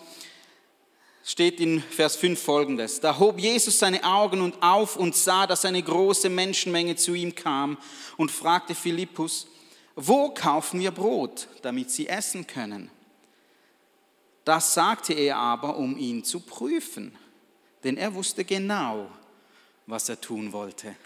steht 1.25 1.61
in 1.61 1.83
Vers 1.83 2.17
5 2.17 2.41
folgendes. 2.41 3.01
Da 3.01 3.19
hob 3.19 3.39
Jesus 3.39 3.79
seine 3.79 4.03
Augen 4.05 4.41
und 4.41 4.63
auf 4.63 4.97
und 4.97 5.15
sah, 5.15 5.47
dass 5.47 5.65
eine 5.65 5.83
große 5.83 6.29
Menschenmenge 6.29 6.97
zu 6.97 7.15
ihm 7.15 7.35
kam 7.35 7.79
und 8.17 8.31
fragte 8.31 8.75
Philippus, 8.75 9.47
wo 9.95 10.31
kaufen 10.31 10.81
wir 10.81 10.91
Brot, 10.91 11.49
damit 11.63 11.91
sie 11.91 12.09
essen 12.09 12.47
können? 12.47 12.91
Das 14.45 14.73
sagte 14.75 15.13
er 15.13 15.37
aber, 15.37 15.77
um 15.77 15.97
ihn 15.97 16.25
zu 16.25 16.41
prüfen, 16.41 17.15
denn 17.85 17.97
er 17.97 18.15
wusste 18.15 18.45
genau, 18.45 19.11
was 19.87 20.09
er 20.09 20.21
tun 20.21 20.53
wollte. 20.53 20.97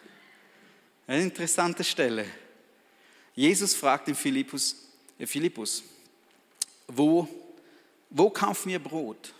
Eine 1.06 1.22
interessante 1.22 1.82
Stelle. 1.82 2.26
Jesus 3.34 3.74
fragt 3.74 4.06
den 4.06 4.14
Philippus, 4.14 4.76
äh 5.18 5.26
Philippus 5.26 5.82
wo, 6.88 7.28
wo 8.10 8.30
kaufen 8.30 8.70
wir 8.70 8.78
Brot? 8.78 9.32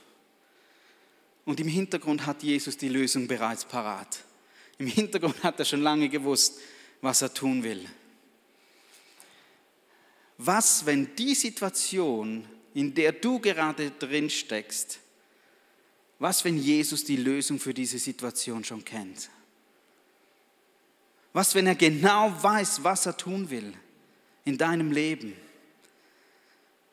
Und 1.45 1.61
im 1.61 1.69
Hintergrund 1.69 2.27
hat 2.27 2.43
Jesus 2.43 2.77
die 2.77 2.89
Lösung 2.89 3.27
bereits 3.27 3.65
parat. 3.65 4.21
Im 4.79 4.87
Hintergrund 4.87 5.43
hat 5.43 5.59
er 5.59 5.65
schon 5.65 5.83
lange 5.83 6.09
gewusst, 6.09 6.59
was 7.01 7.23
er 7.23 7.33
tun 7.33 7.63
will. 7.63 7.87
Was, 10.39 10.87
wenn 10.87 11.15
die 11.17 11.35
Situation 11.35 12.47
in 12.75 12.93
der 12.93 13.13
du 13.13 13.39
gerade 13.39 13.93
drin 13.93 14.29
steckst, 14.29 14.99
was, 16.19 16.45
wenn 16.45 16.59
Jesus 16.59 17.05
die 17.05 17.17
Lösung 17.17 17.59
für 17.59 17.75
diese 17.75 17.99
Situation 17.99 18.65
schon 18.65 18.85
kennt? 18.85 19.31
Was, 21.33 21.55
wenn 21.55 21.67
er 21.67 21.75
genau 21.75 22.33
weiß, 22.43 22.83
was 22.85 23.07
er 23.07 23.17
tun 23.17 23.51
will 23.51 23.73
in 24.45 24.57
deinem 24.57 24.93
Leben 24.93 25.35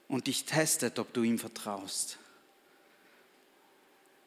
und 0.08 0.28
dich 0.28 0.46
testet, 0.46 1.00
ob 1.00 1.14
du 1.14 1.24
ihm 1.24 1.40
vertraust? 1.40 2.18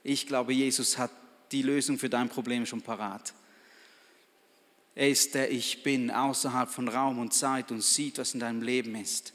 Ich 0.05 0.29
glaube, 0.29 0.53
Jesus 0.53 0.97
hat 0.99 1.11
die 1.51 1.63
Lösung 1.63 1.99
für 1.99 2.09
dein 2.09 2.29
Problem 2.29 2.65
schon 2.67 2.83
parat. 2.83 3.35
Er 4.95 5.09
ist 5.09 5.35
der 5.35 5.51
Ich 5.51 5.83
bin 5.83 6.13
außerhalb 6.13 6.71
von 6.71 6.87
Raum 6.87 7.19
und 7.19 7.35
Zeit 7.35 7.73
und 7.73 7.83
sieht, 7.83 8.19
was 8.19 8.35
in 8.35 8.41
deinem 8.41 8.63
Leben 8.63 8.95
ist 8.95 9.33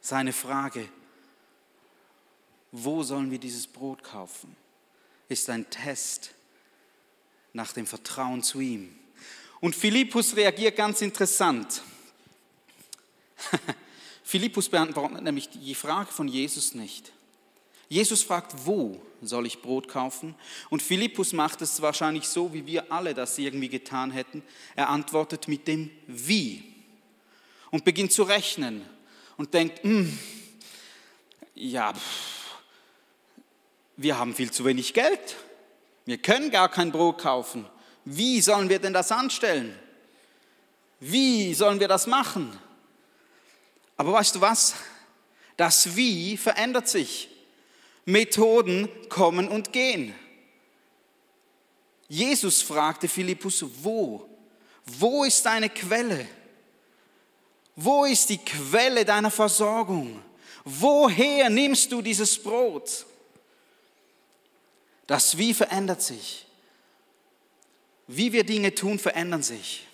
seine 0.00 0.32
Frage, 0.32 0.88
wo 2.72 3.02
sollen 3.02 3.30
wir 3.30 3.38
dieses 3.38 3.66
Brot 3.66 4.02
kaufen, 4.02 4.56
ist 5.28 5.50
ein 5.50 5.68
Test 5.70 6.32
nach 7.52 7.72
dem 7.72 7.86
Vertrauen 7.86 8.42
zu 8.42 8.60
ihm. 8.60 8.96
Und 9.60 9.76
Philippus 9.76 10.36
reagiert 10.36 10.76
ganz 10.76 11.02
interessant. 11.02 11.82
Philippus 14.24 14.68
beantwortet 14.68 15.22
nämlich 15.22 15.50
die 15.50 15.74
Frage 15.74 16.10
von 16.10 16.28
Jesus 16.28 16.74
nicht. 16.74 17.12
Jesus 17.90 18.22
fragt, 18.22 18.54
wo 18.64 19.02
soll 19.20 19.46
ich 19.46 19.60
Brot 19.60 19.88
kaufen? 19.88 20.36
Und 20.70 20.80
Philippus 20.80 21.32
macht 21.32 21.60
es 21.60 21.82
wahrscheinlich 21.82 22.28
so, 22.28 22.54
wie 22.54 22.64
wir 22.64 22.92
alle 22.92 23.14
das 23.14 23.36
irgendwie 23.36 23.68
getan 23.68 24.12
hätten. 24.12 24.44
Er 24.76 24.88
antwortet 24.90 25.48
mit 25.48 25.66
dem 25.66 25.90
Wie 26.06 26.62
und 27.72 27.84
beginnt 27.84 28.12
zu 28.12 28.22
rechnen 28.22 28.88
und 29.36 29.52
denkt, 29.54 29.82
hm, 29.82 30.16
ja, 31.56 31.92
wir 33.96 34.16
haben 34.16 34.36
viel 34.36 34.52
zu 34.52 34.64
wenig 34.64 34.94
Geld, 34.94 35.36
wir 36.06 36.18
können 36.18 36.52
gar 36.52 36.68
kein 36.68 36.92
Brot 36.92 37.18
kaufen. 37.18 37.66
Wie 38.04 38.40
sollen 38.40 38.68
wir 38.68 38.78
denn 38.78 38.92
das 38.92 39.10
anstellen? 39.10 39.76
Wie 41.00 41.54
sollen 41.54 41.80
wir 41.80 41.88
das 41.88 42.06
machen? 42.06 42.56
Aber 43.96 44.12
weißt 44.12 44.36
du 44.36 44.40
was? 44.40 44.76
Das 45.56 45.96
Wie 45.96 46.36
verändert 46.36 46.88
sich. 46.88 47.28
Methoden 48.10 48.88
kommen 49.08 49.48
und 49.48 49.72
gehen. 49.72 50.14
Jesus 52.08 52.60
fragte 52.62 53.08
Philippus, 53.08 53.64
wo? 53.82 54.28
Wo 54.84 55.24
ist 55.24 55.44
deine 55.46 55.68
Quelle? 55.68 56.26
Wo 57.76 58.04
ist 58.04 58.28
die 58.28 58.38
Quelle 58.38 59.04
deiner 59.04 59.30
Versorgung? 59.30 60.22
Woher 60.64 61.48
nimmst 61.48 61.90
du 61.92 62.02
dieses 62.02 62.40
Brot? 62.42 63.06
Das 65.06 65.38
Wie 65.38 65.54
verändert 65.54 66.02
sich. 66.02 66.46
Wie 68.06 68.32
wir 68.32 68.44
Dinge 68.44 68.74
tun, 68.74 68.98
verändern 68.98 69.42
sich. 69.42 69.86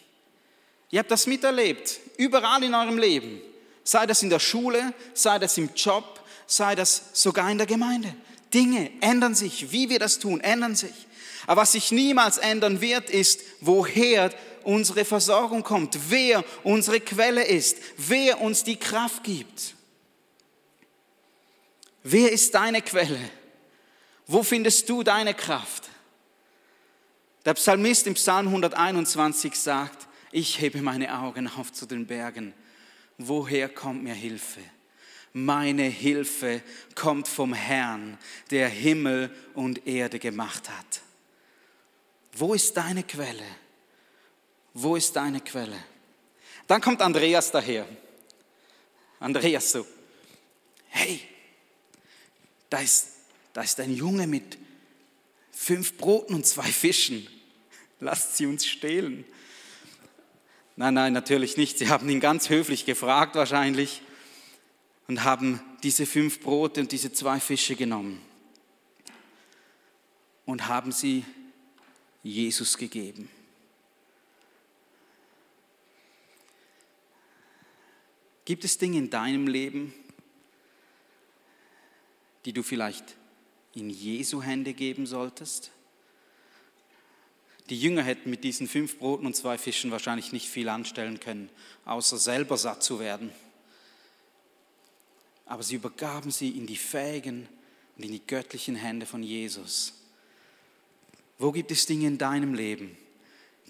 Ihr 0.91 1.01
habt 1.01 1.11
das 1.11 1.27
miterlebt, 1.27 2.01
überall 2.17 2.63
in 2.63 2.75
eurem 2.75 2.99
Leben. 2.99 3.41
Sei 3.85 4.07
das 4.07 4.23
in 4.23 4.31
der 4.31 4.39
Schule, 4.39 4.95
sei 5.15 5.39
das 5.39 5.59
im 5.59 5.71
Job, 5.75 6.21
sei 6.47 6.75
das 6.75 7.11
sogar 7.13 7.51
in 7.51 7.59
der 7.59 7.67
Gemeinde. 7.67 8.15
Dinge 8.53 8.91
ändern 9.01 9.35
sich, 9.35 9.73
wie 9.73 9.89
wir 9.89 9.99
das 9.99 10.19
tun, 10.19 10.41
ändern 10.41 10.77
sich. 10.77 10.95
Aber 11.47 11.63
was 11.63 11.73
sich 11.73 11.93
niemals 11.93 12.39
ändern 12.39 12.81
wird, 12.81 13.11
ist, 13.11 13.41
woher 13.61 14.33
unsere 14.65 15.05
Versorgung 15.05 15.63
kommt, 15.63 16.11
wer 16.11 16.45
unsere 16.65 17.01
Quelle 17.01 17.45
ist, 17.45 17.79
wer 17.97 18.41
uns 18.41 18.65
die 18.65 18.77
Kraft 18.77 19.23
gibt. 19.23 19.75
Wer 22.03 22.33
ist 22.33 22.55
deine 22.55 22.83
Quelle? 22.83 23.19
Wo 24.27 24.43
findest 24.43 24.89
du 24.89 25.03
deine 25.03 25.35
Kraft? 25.35 25.89
Der 27.45 27.55
Psalmist 27.55 28.07
im 28.09 28.15
Psalm 28.15 28.49
121 28.49 29.55
sagt, 29.55 30.09
ich 30.33 30.61
hebe 30.61 30.83
meine 30.83 31.17
Augen 31.21 31.49
auf 31.49 31.73
zu 31.73 31.87
den 31.87 32.07
Bergen. 32.07 32.53
Woher 33.19 33.69
kommt 33.69 34.03
mir 34.03 34.15
Hilfe? 34.15 34.61
Meine 35.39 35.83
Hilfe 35.83 36.63
kommt 36.95 37.29
vom 37.29 37.53
Herrn, 37.53 38.17
der 38.51 38.69
Himmel 38.69 39.31
und 39.53 39.87
Erde 39.87 40.19
gemacht 40.19 40.71
hat. 40.71 41.03
Wo 42.33 42.55
ist 42.55 42.77
deine 42.77 43.03
Quelle? 43.03 43.45
wo 44.77 44.95
ist 44.95 45.17
deine 45.17 45.41
Quelle? 45.41 45.79
Dann 46.67 46.81
kommt 46.81 47.01
Andreas 47.01 47.51
daher. 47.51 47.87
Andreas 49.19 49.73
so, 49.73 49.87
hey, 50.89 51.21
da 52.69 52.79
ist, 52.79 53.09
da 53.55 53.63
ist 53.63 53.81
ein 53.81 53.95
Junge 53.95 54.27
mit 54.27 54.59
fünf 55.51 55.97
Broten 55.97 56.35
und 56.35 56.47
zwei 56.47 56.71
Fischen. 56.71 57.27
Lasst 58.01 58.37
sie 58.37 58.45
uns 58.45 58.67
stehlen. 58.67 59.25
Nein, 60.77 60.93
nein, 60.93 61.15
natürlich 61.15 61.57
nicht. 61.57 61.79
Sie 61.79 61.89
haben 61.89 62.09
ihn 62.11 62.21
ganz 62.21 62.51
höflich 62.51 62.85
gefragt 62.85 63.35
wahrscheinlich 63.35 64.03
und 65.09 65.25
haben 65.25 65.61
diese 65.83 66.07
fünf 66.07 66.41
Brote 66.41 66.81
und 66.81 66.93
diese 66.93 67.13
zwei 67.13 67.41
Fische 67.41 67.77
genommen 67.77 68.21
und 70.45 70.69
haben 70.69 70.93
sie 70.93 71.25
Jesus 72.23 72.77
gegeben. 72.77 73.29
Gibt 78.45 78.65
es 78.65 78.79
Dinge 78.79 78.99
in 78.99 79.11
deinem 79.11 79.49
Leben, 79.49 79.93
die 82.45 82.53
du 82.53 82.63
vielleicht 82.63 83.17
in 83.75 83.91
Jesu 83.91 84.41
Hände 84.41 84.73
geben 84.73 85.07
solltest? 85.07 85.73
Die 87.71 87.79
Jünger 87.79 88.05
hätten 88.05 88.31
mit 88.31 88.45
diesen 88.45 88.69
fünf 88.69 88.99
Broten 88.99 89.27
und 89.27 89.35
zwei 89.35 89.59
Fischen 89.59 89.91
wahrscheinlich 89.91 90.33
nicht 90.33 90.49
viel 90.49 90.69
anstellen 90.69 91.19
können, 91.19 91.51
außer 91.85 92.19
selber 92.19 92.57
satt 92.57 92.85
zu 92.85 93.01
werden. 93.01 93.33
Aber 95.47 95.63
sie 95.63 95.77
übergaben 95.77 96.31
sie 96.31 96.51
in 96.51 96.67
die 96.67 96.77
fähigen 96.77 97.49
und 97.97 98.05
in 98.05 98.13
die 98.13 98.27
göttlichen 98.27 98.77
Hände 98.77 99.07
von 99.07 99.23
Jesus. 99.23 99.95
Wo 101.39 101.53
gibt 101.53 101.71
es 101.71 101.87
Dinge 101.87 102.07
in 102.07 102.19
deinem 102.19 102.55
Leben, 102.55 102.97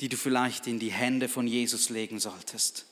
die 0.01 0.09
du 0.09 0.17
vielleicht 0.17 0.67
in 0.67 0.79
die 0.79 0.93
Hände 0.93 1.29
von 1.29 1.47
Jesus 1.47 1.91
legen 1.91 2.19
solltest? 2.19 2.87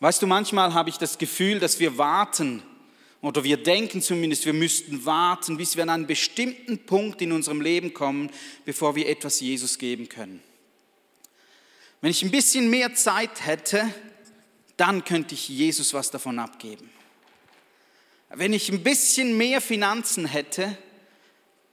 Weißt 0.00 0.22
du, 0.22 0.26
manchmal 0.26 0.74
habe 0.74 0.90
ich 0.90 0.96
das 0.96 1.18
Gefühl, 1.18 1.60
dass 1.60 1.78
wir 1.78 1.98
warten 1.98 2.62
oder 3.20 3.42
wir 3.42 3.56
denken 3.56 4.02
zumindest, 4.02 4.44
wir 4.44 4.52
müssten 4.52 5.06
warten, 5.06 5.56
bis 5.56 5.76
wir 5.76 5.84
an 5.84 5.90
einen 5.90 6.06
bestimmten 6.06 6.78
Punkt 6.84 7.22
in 7.22 7.32
unserem 7.32 7.60
Leben 7.60 7.94
kommen, 7.94 8.30
bevor 8.64 8.96
wir 8.96 9.08
etwas 9.08 9.40
Jesus 9.40 9.78
geben 9.78 10.08
können. 10.08 10.42
Wenn 12.02 12.10
ich 12.10 12.22
ein 12.22 12.30
bisschen 12.30 12.68
mehr 12.68 12.94
Zeit 12.94 13.46
hätte, 13.46 13.88
dann 14.76 15.04
könnte 15.04 15.34
ich 15.34 15.48
Jesus 15.48 15.94
was 15.94 16.10
davon 16.10 16.38
abgeben. 16.38 16.90
Wenn 18.30 18.52
ich 18.52 18.70
ein 18.70 18.82
bisschen 18.82 19.36
mehr 19.36 19.60
Finanzen 19.60 20.26
hätte, 20.26 20.76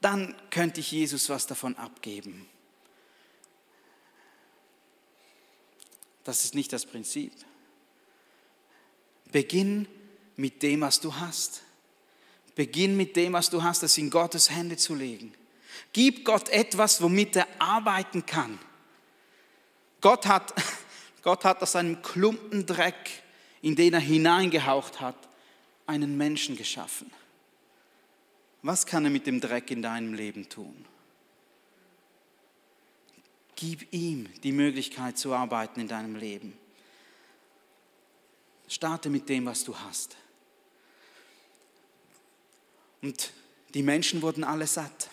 dann 0.02 0.36
könnte 0.50 0.80
ich 0.80 0.92
Jesus 0.92 1.30
was 1.30 1.48
davon 1.48 1.76
abgeben. 1.78 2.48
Das 6.24 6.44
ist 6.44 6.54
nicht 6.54 6.72
das 6.72 6.86
Prinzip. 6.86 7.34
Beginn 9.32 9.88
mit 10.36 10.62
dem, 10.62 10.82
was 10.82 11.00
du 11.00 11.16
hast. 11.16 11.64
Beginn 12.56 12.98
mit 12.98 13.16
dem, 13.16 13.34
was 13.34 13.50
du 13.50 13.64
hast, 13.64 13.82
das 13.82 13.98
in 13.98 14.10
Gottes 14.10 14.50
Hände 14.50 14.78
zu 14.78 14.94
legen. 14.94 15.34
Gib 15.94 16.26
Gott 16.26 16.50
etwas, 16.50 17.02
womit 17.02 17.36
er 17.36 17.48
arbeiten 17.60 18.26
kann. 18.26 18.60
Gott 20.02 20.26
hat, 20.28 20.54
Gott 21.22 21.46
hat 21.46 21.62
aus 21.62 21.76
einem 21.76 22.02
Klumpen 22.02 22.66
Dreck, 22.66 23.24
in 23.62 23.76
den 23.76 23.94
er 23.94 24.00
hineingehaucht 24.00 25.00
hat, 25.02 25.16
einen 25.86 26.18
Menschen 26.18 26.56
geschaffen. 26.56 27.12
Was 28.64 28.86
kann 28.86 29.06
er 29.06 29.12
mit 29.12 29.28
dem 29.28 29.42
Dreck 29.42 29.72
in 29.72 29.82
deinem 29.82 30.14
Leben 30.14 30.50
tun? 30.50 30.86
Gib 33.56 33.92
ihm 33.94 34.28
die 34.44 34.52
Möglichkeit 34.52 35.18
zu 35.18 35.34
arbeiten 35.34 35.82
in 35.82 35.88
deinem 35.88 36.16
Leben. 36.16 36.58
Starte 38.68 39.10
mit 39.10 39.30
dem, 39.30 39.46
was 39.46 39.64
du 39.64 39.78
hast. 39.78 40.16
Und 43.02 43.32
die 43.74 43.84
Menschen 43.84 44.22
wurden 44.22 44.44
alle 44.44 44.68
satt. 44.68 45.10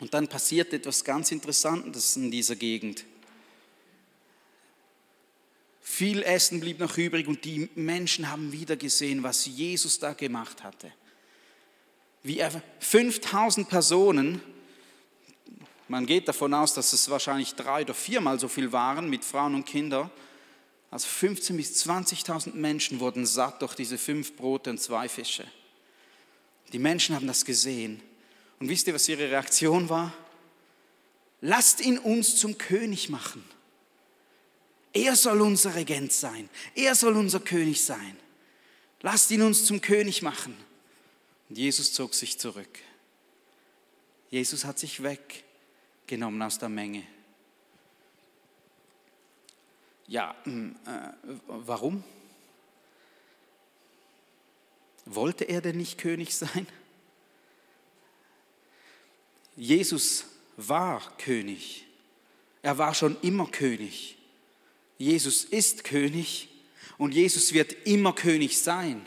Und 0.00 0.14
dann 0.14 0.28
passiert 0.28 0.72
etwas 0.72 1.04
ganz 1.04 1.30
Interessantes 1.32 2.16
in 2.16 2.30
dieser 2.30 2.56
Gegend. 2.56 3.04
Viel 5.90 6.22
Essen 6.22 6.60
blieb 6.60 6.78
noch 6.78 6.96
übrig 6.96 7.26
und 7.26 7.44
die 7.44 7.70
Menschen 7.74 8.30
haben 8.30 8.52
wieder 8.52 8.76
gesehen, 8.76 9.22
was 9.22 9.46
Jesus 9.46 9.98
da 9.98 10.12
gemacht 10.12 10.62
hatte. 10.62 10.92
Wie 12.22 12.38
er 12.38 12.62
5000 12.78 13.68
Personen, 13.68 14.40
man 15.88 16.04
geht 16.04 16.28
davon 16.28 16.52
aus, 16.52 16.74
dass 16.74 16.92
es 16.92 17.08
wahrscheinlich 17.08 17.54
drei 17.54 17.82
oder 17.82 17.94
viermal 17.94 18.38
so 18.38 18.48
viel 18.48 18.70
waren 18.70 19.08
mit 19.08 19.24
Frauen 19.24 19.56
und 19.56 19.64
Kindern, 19.64 20.10
also 20.90 21.08
15.000 21.08 21.56
bis 21.56 21.86
20.000 21.86 22.54
Menschen 22.54 23.00
wurden 23.00 23.26
satt 23.26 23.62
durch 23.62 23.74
diese 23.74 23.98
fünf 23.98 24.36
Brote 24.36 24.70
und 24.70 24.78
zwei 24.78 25.08
Fische. 25.08 25.46
Die 26.72 26.78
Menschen 26.78 27.16
haben 27.16 27.26
das 27.26 27.44
gesehen. 27.44 28.00
Und 28.60 28.68
wisst 28.68 28.86
ihr, 28.86 28.94
was 28.94 29.08
ihre 29.08 29.30
Reaktion 29.30 29.88
war? 29.88 30.12
Lasst 31.40 31.80
ihn 31.80 31.98
uns 31.98 32.36
zum 32.36 32.58
König 32.58 33.08
machen. 33.08 33.42
Er 34.92 35.16
soll 35.16 35.40
unser 35.40 35.74
Regent 35.74 36.12
sein. 36.12 36.48
Er 36.74 36.94
soll 36.94 37.16
unser 37.16 37.40
König 37.40 37.84
sein. 37.84 38.16
Lasst 39.00 39.30
ihn 39.30 39.42
uns 39.42 39.64
zum 39.64 39.80
König 39.80 40.22
machen. 40.22 40.56
Und 41.48 41.56
Jesus 41.56 41.92
zog 41.92 42.14
sich 42.14 42.38
zurück. 42.38 42.78
Jesus 44.30 44.64
hat 44.64 44.78
sich 44.78 45.02
weggenommen 45.02 46.42
aus 46.42 46.58
der 46.58 46.68
Menge. 46.68 47.06
Ja, 50.06 50.34
hm, 50.44 50.74
äh, 50.86 51.10
warum? 51.46 52.02
Wollte 55.04 55.44
er 55.44 55.60
denn 55.60 55.78
nicht 55.78 55.98
König 55.98 56.34
sein? 56.34 56.66
Jesus 59.56 60.26
war 60.56 61.16
König. 61.18 61.86
Er 62.62 62.76
war 62.76 62.94
schon 62.94 63.16
immer 63.22 63.46
König. 63.46 64.17
Jesus 64.98 65.44
ist 65.44 65.84
König 65.84 66.48
und 66.98 67.14
Jesus 67.14 67.52
wird 67.52 67.72
immer 67.86 68.12
König 68.12 68.58
sein. 68.58 69.06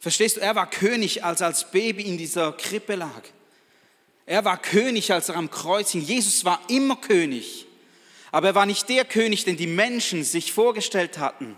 Verstehst 0.00 0.36
du, 0.36 0.40
er 0.40 0.54
war 0.54 0.68
König, 0.68 1.24
als 1.24 1.40
er 1.40 1.48
als 1.48 1.70
Baby 1.70 2.02
in 2.02 2.18
dieser 2.18 2.52
Krippe 2.52 2.96
lag. 2.96 3.22
Er 4.26 4.44
war 4.44 4.60
König, 4.60 5.12
als 5.12 5.28
er 5.28 5.36
am 5.36 5.50
Kreuz 5.50 5.92
hing. 5.92 6.02
Jesus 6.02 6.44
war 6.44 6.60
immer 6.68 6.96
König. 6.96 7.66
Aber 8.30 8.48
er 8.48 8.54
war 8.54 8.66
nicht 8.66 8.88
der 8.88 9.04
König, 9.04 9.44
den 9.44 9.56
die 9.56 9.66
Menschen 9.66 10.22
sich 10.22 10.52
vorgestellt 10.52 11.18
hatten. 11.18 11.56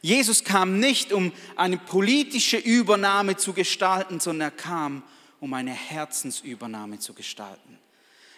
Jesus 0.00 0.42
kam 0.42 0.80
nicht, 0.80 1.12
um 1.12 1.32
eine 1.54 1.78
politische 1.78 2.56
Übernahme 2.56 3.36
zu 3.36 3.52
gestalten, 3.52 4.18
sondern 4.18 4.48
er 4.48 4.56
kam, 4.56 5.04
um 5.38 5.54
eine 5.54 5.72
Herzensübernahme 5.72 6.98
zu 6.98 7.14
gestalten. 7.14 7.78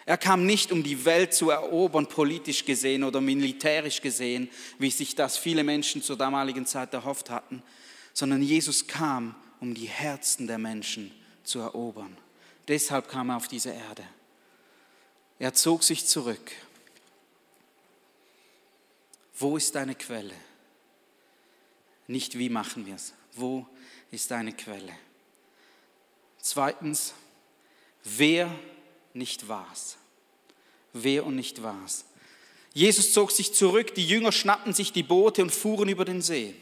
Er 0.05 0.17
kam 0.17 0.45
nicht, 0.45 0.71
um 0.71 0.83
die 0.83 1.03
Welt 1.05 1.33
zu 1.33 1.49
erobern, 1.49 2.07
politisch 2.07 2.65
gesehen 2.65 3.03
oder 3.03 3.21
militärisch 3.21 4.01
gesehen, 4.01 4.49
wie 4.77 4.91
sich 4.91 5.15
das 5.15 5.37
viele 5.37 5.63
Menschen 5.63 6.03
zur 6.03 6.17
damaligen 6.17 6.65
Zeit 6.65 6.93
erhofft 6.93 7.29
hatten, 7.29 7.63
sondern 8.13 8.43
Jesus 8.43 8.85
kam, 8.87 9.35
um 9.59 9.73
die 9.73 9.87
Herzen 9.87 10.45
der 10.45 10.59
Menschen 10.59 11.11
zu 11.43 11.59
erobern. 11.59 12.15
Deshalb 12.67 13.09
kam 13.09 13.29
er 13.29 13.37
auf 13.37 13.47
diese 13.47 13.71
Erde. 13.71 14.03
Er 15.39 15.53
zog 15.53 15.83
sich 15.83 16.05
zurück 16.05 16.51
wo 19.37 19.57
ist 19.57 19.75
deine 19.75 19.95
Quelle? 19.95 20.33
Nicht 22.07 22.37
wie 22.37 22.49
machen 22.49 22.85
wir 22.85 22.95
es. 22.95 23.13
Wo 23.33 23.67
ist 24.11 24.31
deine 24.31 24.53
Quelle? 24.53 24.93
Zweitens, 26.39 27.13
wer 28.03 28.49
nicht 29.15 29.47
war's? 29.47 29.97
Wer 30.93 31.25
und 31.25 31.35
nicht 31.35 31.63
war's? 31.63 32.05
Jesus 32.73 33.13
zog 33.13 33.31
sich 33.31 33.53
zurück, 33.53 33.95
die 33.95 34.05
Jünger 34.05 34.31
schnappten 34.31 34.73
sich 34.73 34.91
die 34.91 35.03
Boote 35.03 35.41
und 35.41 35.51
fuhren 35.51 35.87
über 35.87 36.03
den 36.03 36.21
See. 36.21 36.53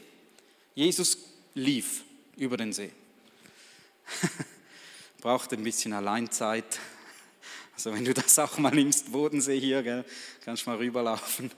Jesus 0.74 1.18
lief 1.54 2.04
über 2.36 2.56
den 2.56 2.72
See. 2.72 2.90
Braucht 5.20 5.52
ein 5.52 5.64
bisschen 5.64 5.92
Alleinzeit. 5.92 6.78
Also 7.74 7.92
wenn 7.92 8.04
du 8.04 8.14
das 8.14 8.38
auch 8.38 8.58
mal 8.58 8.70
nimmst, 8.70 9.10
Bodensee 9.10 9.58
hier, 9.58 9.82
gell, 9.82 10.04
kannst 10.44 10.66
du 10.66 10.70
mal 10.70 10.76
rüberlaufen. 10.76 11.50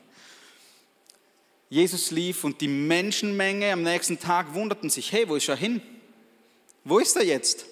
Jesus 1.69 2.11
lief 2.11 2.45
und 2.45 2.61
die 2.61 2.69
Menschenmenge 2.69 3.73
am 3.73 3.83
nächsten 3.83 4.19
Tag 4.19 4.55
wunderten 4.55 4.89
sich, 4.89 5.13
hey, 5.13 5.29
wo 5.29 5.37
ist 5.37 5.49
er 5.49 5.57
hin? 5.57 5.83
Wo 6.85 6.99
ist 6.99 7.17
er 7.17 7.25
jetzt? 7.25 7.67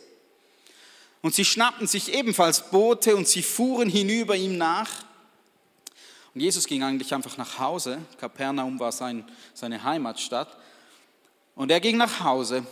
Und 1.25 1.35
sie 1.35 1.47
schnappten 1.47 1.87
sich 1.87 2.13
ebenfalls 2.13 2.69
Boote 2.69 3.17
und 3.17 3.27
sie 3.27 3.43
fuhren 3.43 3.89
hinüber 3.89 4.37
ihm 4.37 4.59
nach. 4.59 4.91
Und 6.35 6.43
Jesus 6.43 6.67
ging 6.67 6.83
eigentlich 6.83 7.15
einfach 7.15 7.39
nach 7.39 7.59
Hause. 7.59 7.99
Kapernaum 8.21 8.79
war 8.79 8.93
sein, 8.93 9.25
seine 9.55 9.83
Heimatstadt. 9.83 10.55
Und 11.55 11.71
er 11.71 11.81
ging 11.81 11.97
nach 11.97 12.21
Hause 12.21 12.67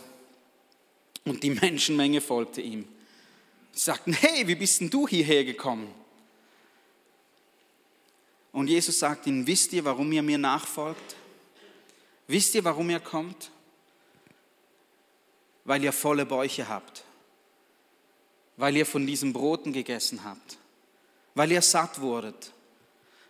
und 1.25 1.41
die 1.41 1.49
Menschenmenge 1.61 2.21
folgte 2.21 2.61
ihm. 2.61 2.87
Sie 3.71 3.79
sagten, 3.79 4.13
hey, 4.13 4.47
wie 4.47 4.53
bist 4.53 4.81
denn 4.81 4.91
du 4.91 5.07
hierher 5.07 5.43
gekommen? 5.43 5.91
Und 8.51 8.67
Jesus 8.67 8.99
sagt 8.99 9.25
ihnen, 9.25 9.47
wisst 9.47 9.73
ihr, 9.73 9.83
warum 9.83 10.11
ihr 10.11 10.21
mir 10.21 10.37
nachfolgt? 10.37 11.15
Wisst 12.27 12.53
ihr, 12.53 12.63
warum 12.63 12.87
ihr 12.91 12.99
kommt? 12.99 13.49
weil 15.65 15.83
ihr 15.83 15.93
volle 15.93 16.25
Bäuche 16.25 16.67
habt, 16.67 17.03
weil 18.57 18.75
ihr 18.77 18.85
von 18.85 19.05
diesen 19.05 19.33
Broten 19.33 19.73
gegessen 19.73 20.23
habt, 20.23 20.57
weil 21.35 21.51
ihr 21.51 21.61
satt 21.61 22.01
wurdet. 22.01 22.51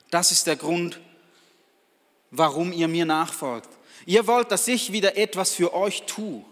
Das 0.09 0.31
ist 0.31 0.47
der 0.47 0.55
Grund, 0.55 0.99
warum 2.31 2.71
ihr 2.71 2.88
mir 2.88 3.05
nachfolgt. 3.05 3.69
Ihr 4.05 4.27
wollt, 4.27 4.51
dass 4.51 4.67
ich 4.67 4.91
wieder 4.91 5.17
etwas 5.17 5.51
für 5.51 5.73
euch 5.73 6.03
tue. 6.03 6.43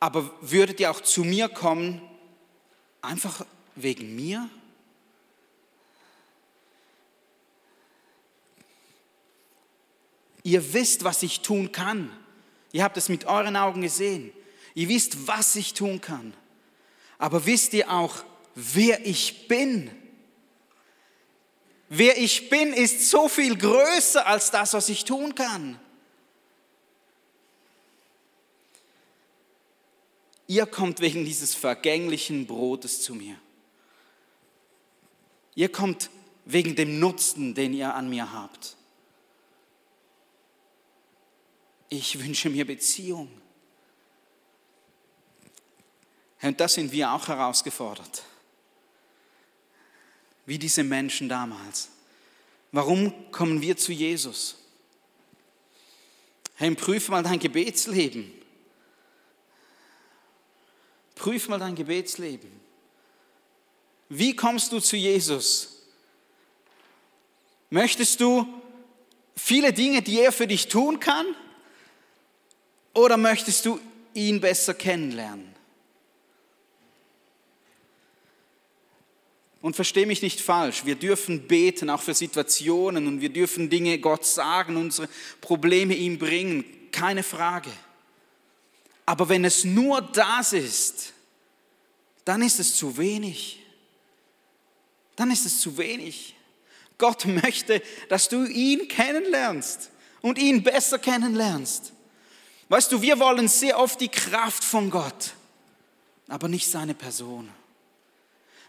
Aber 0.00 0.30
würdet 0.40 0.80
ihr 0.80 0.90
auch 0.90 1.00
zu 1.00 1.24
mir 1.24 1.48
kommen, 1.48 2.00
einfach 3.00 3.44
wegen 3.74 4.14
mir? 4.14 4.48
Ihr 10.42 10.74
wisst, 10.74 11.04
was 11.04 11.22
ich 11.22 11.40
tun 11.40 11.72
kann. 11.72 12.14
Ihr 12.72 12.84
habt 12.84 12.98
es 12.98 13.08
mit 13.08 13.24
euren 13.24 13.56
Augen 13.56 13.80
gesehen. 13.80 14.30
Ihr 14.74 14.88
wisst, 14.88 15.26
was 15.26 15.56
ich 15.56 15.72
tun 15.72 16.00
kann. 16.00 16.34
Aber 17.18 17.46
wisst 17.46 17.72
ihr 17.74 17.90
auch, 17.90 18.24
wer 18.54 19.04
ich 19.06 19.48
bin? 19.48 19.90
Wer 21.88 22.18
ich 22.18 22.50
bin, 22.50 22.72
ist 22.72 23.10
so 23.10 23.28
viel 23.28 23.56
größer 23.56 24.26
als 24.26 24.50
das, 24.50 24.74
was 24.74 24.88
ich 24.88 25.04
tun 25.04 25.34
kann. 25.34 25.78
Ihr 30.46 30.66
kommt 30.66 31.00
wegen 31.00 31.24
dieses 31.24 31.54
vergänglichen 31.54 32.46
Brotes 32.46 33.02
zu 33.02 33.14
mir. 33.14 33.36
Ihr 35.54 35.70
kommt 35.70 36.10
wegen 36.44 36.74
dem 36.76 36.98
Nutzen, 36.98 37.54
den 37.54 37.72
ihr 37.72 37.94
an 37.94 38.10
mir 38.10 38.32
habt. 38.32 38.76
Ich 41.88 42.22
wünsche 42.22 42.50
mir 42.50 42.66
Beziehung. 42.66 43.30
Und 46.42 46.60
da 46.60 46.68
sind 46.68 46.92
wir 46.92 47.12
auch 47.12 47.28
herausgefordert 47.28 48.22
wie 50.46 50.58
diese 50.58 50.84
Menschen 50.84 51.28
damals. 51.28 51.88
Warum 52.72 53.30
kommen 53.30 53.62
wir 53.62 53.76
zu 53.76 53.92
Jesus? 53.92 54.56
Hey, 56.56 56.74
prüf 56.74 57.08
mal 57.08 57.22
dein 57.22 57.38
Gebetsleben. 57.38 58.32
Prüf 61.14 61.48
mal 61.48 61.58
dein 61.58 61.74
Gebetsleben. 61.74 62.50
Wie 64.08 64.36
kommst 64.36 64.72
du 64.72 64.80
zu 64.80 64.96
Jesus? 64.96 65.82
Möchtest 67.70 68.20
du 68.20 68.46
viele 69.36 69.72
Dinge, 69.72 70.02
die 70.02 70.20
er 70.20 70.32
für 70.32 70.46
dich 70.46 70.68
tun 70.68 71.00
kann? 71.00 71.26
Oder 72.92 73.16
möchtest 73.16 73.66
du 73.66 73.80
ihn 74.12 74.40
besser 74.40 74.74
kennenlernen? 74.74 75.53
Und 79.64 79.76
verstehe 79.76 80.06
mich 80.06 80.20
nicht 80.20 80.42
falsch, 80.42 80.84
wir 80.84 80.94
dürfen 80.94 81.48
beten, 81.48 81.88
auch 81.88 82.02
für 82.02 82.12
Situationen, 82.12 83.06
und 83.06 83.22
wir 83.22 83.30
dürfen 83.30 83.70
Dinge 83.70 83.98
Gott 83.98 84.26
sagen, 84.26 84.76
unsere 84.76 85.08
Probleme 85.40 85.94
ihm 85.94 86.18
bringen, 86.18 86.66
keine 86.92 87.22
Frage. 87.22 87.70
Aber 89.06 89.30
wenn 89.30 89.42
es 89.42 89.64
nur 89.64 90.02
das 90.02 90.52
ist, 90.52 91.14
dann 92.26 92.42
ist 92.42 92.60
es 92.60 92.76
zu 92.76 92.98
wenig. 92.98 93.58
Dann 95.16 95.30
ist 95.30 95.46
es 95.46 95.58
zu 95.60 95.78
wenig. 95.78 96.34
Gott 96.98 97.24
möchte, 97.24 97.80
dass 98.10 98.28
du 98.28 98.44
ihn 98.44 98.86
kennenlernst 98.86 99.88
und 100.20 100.38
ihn 100.38 100.62
besser 100.62 100.98
kennenlernst. 100.98 101.94
Weißt 102.68 102.92
du, 102.92 103.00
wir 103.00 103.18
wollen 103.18 103.48
sehr 103.48 103.78
oft 103.78 103.98
die 103.98 104.10
Kraft 104.10 104.62
von 104.62 104.90
Gott, 104.90 105.32
aber 106.28 106.48
nicht 106.48 106.70
seine 106.70 106.92
Person. 106.92 107.48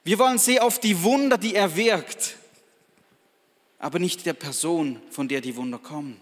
Wir 0.06 0.20
wollen 0.20 0.38
sehr 0.38 0.64
auf 0.64 0.80
die 0.80 1.02
Wunder, 1.02 1.36
die 1.36 1.56
er 1.56 1.76
wirkt, 1.76 2.38
aber 3.80 3.98
nicht 3.98 4.24
der 4.28 4.34
Person, 4.34 5.02
von 5.10 5.28
der 5.28 5.42
die 5.42 5.56
Wunder 5.56 5.80
kommen. 5.80 6.22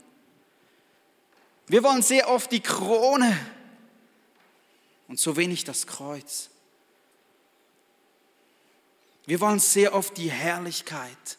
Wir 1.68 1.84
wollen 1.84 2.02
sehr 2.02 2.30
oft 2.30 2.50
die 2.54 2.62
Krone 2.62 3.38
und 5.10 5.20
so 5.20 5.36
wenig 5.36 5.66
das 5.66 5.86
Kreuz. 5.86 6.50
Wir 9.26 9.42
wollen 9.42 9.60
sehr 9.60 9.94
oft 9.94 10.16
die 10.16 10.32
Herrlichkeit. 10.32 11.38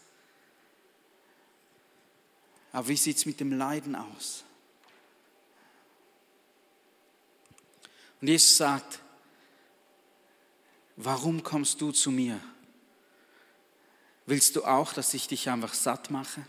Aber 2.72 2.88
wie 2.88 2.96
sieht 2.96 3.16
es 3.16 3.24
mit 3.24 3.40
dem 3.40 3.52
Leiden 3.52 3.96
aus? 3.96 4.44
Und 8.20 8.28
Jesus 8.28 8.58
sagt, 8.58 9.00
warum 10.96 11.42
kommst 11.42 11.80
du 11.80 11.92
zu 11.92 12.10
mir? 12.10 12.40
Willst 14.26 14.56
du 14.56 14.64
auch, 14.64 14.92
dass 14.92 15.12
ich 15.14 15.28
dich 15.28 15.48
einfach 15.50 15.74
satt 15.74 16.10
mache? 16.10 16.46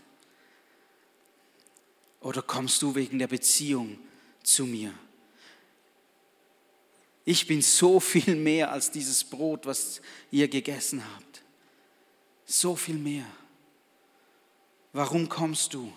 Oder 2.20 2.42
kommst 2.42 2.80
du 2.82 2.94
wegen 2.94 3.18
der 3.18 3.28
Beziehung 3.28 3.98
zu 4.42 4.66
mir? 4.66 4.92
Ich 7.24 7.46
bin 7.46 7.60
so 7.60 8.00
viel 8.00 8.36
mehr 8.36 8.70
als 8.70 8.90
dieses 8.90 9.24
Brot, 9.24 9.66
was 9.66 10.00
ihr 10.30 10.48
gegessen 10.48 11.02
habt. 11.14 11.42
So 12.46 12.76
viel 12.76 12.94
mehr. 12.94 13.26
Warum 14.92 15.28
kommst 15.28 15.74
du? 15.74 15.92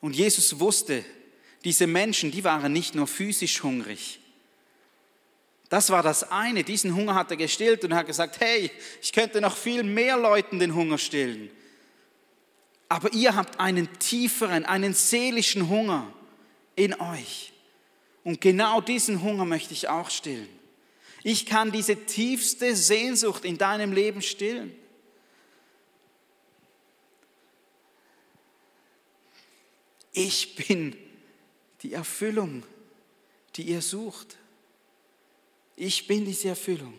Und 0.00 0.14
Jesus 0.14 0.58
wusste, 0.60 1.04
diese 1.64 1.86
Menschen, 1.86 2.30
die 2.30 2.44
waren 2.44 2.72
nicht 2.72 2.94
nur 2.94 3.08
physisch 3.08 3.62
hungrig, 3.62 4.20
das 5.68 5.90
war 5.90 6.02
das 6.02 6.30
eine. 6.30 6.64
Diesen 6.64 6.94
Hunger 6.94 7.14
hat 7.14 7.30
er 7.30 7.36
gestillt 7.36 7.84
und 7.84 7.94
hat 7.94 8.06
gesagt, 8.06 8.40
hey, 8.40 8.70
ich 9.02 9.12
könnte 9.12 9.40
noch 9.40 9.56
viel 9.56 9.82
mehr 9.82 10.16
Leuten 10.16 10.58
den 10.58 10.74
Hunger 10.74 10.98
stillen. 10.98 11.50
Aber 12.88 13.12
ihr 13.12 13.36
habt 13.36 13.60
einen 13.60 13.98
tieferen, 13.98 14.64
einen 14.64 14.94
seelischen 14.94 15.68
Hunger 15.68 16.10
in 16.74 16.98
euch. 16.98 17.52
Und 18.24 18.40
genau 18.40 18.80
diesen 18.80 19.22
Hunger 19.22 19.44
möchte 19.44 19.74
ich 19.74 19.88
auch 19.88 20.10
stillen. 20.10 20.48
Ich 21.22 21.44
kann 21.44 21.72
diese 21.72 21.96
tiefste 22.06 22.74
Sehnsucht 22.74 23.44
in 23.44 23.58
deinem 23.58 23.92
Leben 23.92 24.22
stillen. 24.22 24.74
Ich 30.12 30.56
bin 30.56 30.96
die 31.82 31.92
Erfüllung, 31.92 32.62
die 33.56 33.62
ihr 33.62 33.82
sucht. 33.82 34.38
Ich 35.80 36.08
bin 36.08 36.24
diese 36.24 36.48
Erfüllung. 36.48 36.92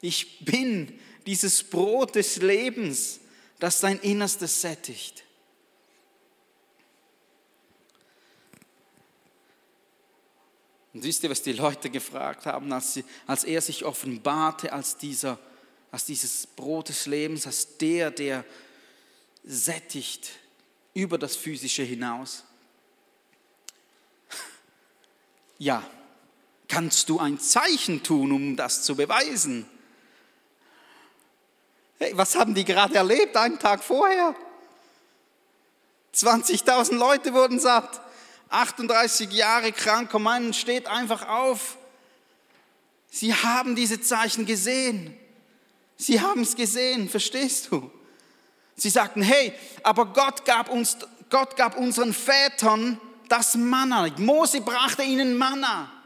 Ich 0.00 0.44
bin 0.44 0.98
dieses 1.26 1.62
Brot 1.62 2.16
des 2.16 2.38
Lebens, 2.38 3.20
das 3.60 3.78
dein 3.78 4.00
Innerstes 4.00 4.60
sättigt. 4.60 5.22
Und 10.92 11.04
wisst 11.04 11.22
ihr, 11.22 11.30
was 11.30 11.42
die 11.42 11.52
Leute 11.52 11.88
gefragt 11.88 12.46
haben, 12.46 12.72
als, 12.72 12.94
sie, 12.94 13.04
als 13.28 13.44
er 13.44 13.60
sich 13.60 13.84
offenbarte 13.84 14.72
als, 14.72 14.96
dieser, 14.96 15.38
als 15.92 16.04
dieses 16.04 16.48
Brot 16.48 16.88
des 16.88 17.06
Lebens, 17.06 17.46
als 17.46 17.76
der, 17.78 18.10
der 18.10 18.44
sättigt 19.44 20.32
über 20.94 21.16
das 21.16 21.36
Physische 21.36 21.84
hinaus? 21.84 22.42
Ja, 25.58 25.88
Kannst 26.70 27.08
du 27.08 27.18
ein 27.18 27.40
Zeichen 27.40 28.04
tun, 28.04 28.30
um 28.30 28.54
das 28.54 28.84
zu 28.84 28.94
beweisen? 28.94 29.68
Hey, 31.98 32.12
was 32.16 32.36
haben 32.36 32.54
die 32.54 32.64
gerade 32.64 32.94
erlebt, 32.94 33.36
einen 33.36 33.58
Tag 33.58 33.82
vorher? 33.82 34.36
20.000 36.14 36.94
Leute 36.94 37.34
wurden 37.34 37.58
satt. 37.58 38.00
38 38.50 39.32
Jahre 39.32 39.72
kranker 39.72 40.20
Mann 40.20 40.54
steht 40.54 40.86
einfach 40.86 41.28
auf. 41.28 41.76
Sie 43.10 43.34
haben 43.34 43.74
diese 43.74 44.00
Zeichen 44.00 44.46
gesehen. 44.46 45.18
Sie 45.96 46.20
haben 46.20 46.42
es 46.42 46.54
gesehen, 46.54 47.08
verstehst 47.08 47.72
du? 47.72 47.90
Sie 48.76 48.90
sagten, 48.90 49.22
hey, 49.22 49.52
aber 49.82 50.06
Gott 50.06 50.44
gab 50.44 50.68
uns, 50.68 50.98
Gott 51.30 51.56
gab 51.56 51.76
unseren 51.76 52.14
Vätern 52.14 53.00
das 53.28 53.56
Manna. 53.56 54.08
Mose 54.18 54.60
brachte 54.60 55.02
ihnen 55.02 55.36
Manna. 55.36 55.99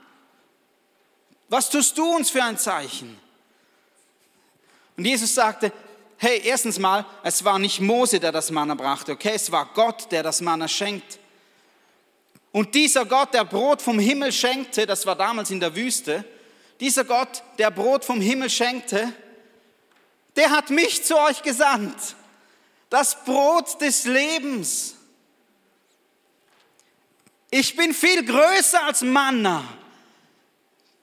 Was 1.49 1.71
tust 1.71 1.97
du 1.99 2.05
uns 2.17 2.31
für 2.31 2.43
ein 2.43 2.59
Zeichen? 2.59 3.19
Und 4.97 5.05
Jesus 5.05 5.35
sagte, 5.35 5.73
hey, 6.19 6.41
erstens 6.45 6.79
mal, 6.79 7.05
es 7.23 7.45
war 7.45 7.59
nicht 7.59 7.81
Mose, 7.81 8.21
der 8.21 8.33
das 8.33 8.51
Manna 8.51 8.75
brachte, 8.75 9.13
okay? 9.13 9.33
Es 9.35 9.51
war 9.51 9.67
Gott, 9.75 10.11
der 10.11 10.23
das 10.23 10.41
Manna 10.41 10.69
schenkt. 10.69 11.19
Und 12.53 12.75
dieser 12.75 13.05
Gott, 13.05 13.35
der 13.35 13.45
Brot 13.45 13.83
vom 13.83 13.99
Himmel 13.99 14.33
schenkte, 14.33 14.87
das 14.87 15.05
war 15.07 15.17
damals 15.17 15.51
in 15.51 15.61
der 15.61 15.75
Wüste, 15.75 16.25
dieser 16.81 17.05
Gott, 17.05 17.43
der 17.59 17.71
Brot 17.71 18.05
vom 18.05 18.21
Himmel 18.21 18.49
schenkte, 18.49 19.13
der 20.37 20.51
hat 20.51 20.71
mich 20.71 21.05
zu 21.05 21.19
euch 21.19 21.43
gesandt. 21.43 22.17
Das 22.91 23.25
Brot 23.25 23.81
des 23.81 24.05
Lebens. 24.05 24.95
Ich 27.51 27.77
bin 27.77 27.93
viel 27.93 28.25
größer 28.25 28.85
als 28.85 29.03
Manna. 29.03 29.65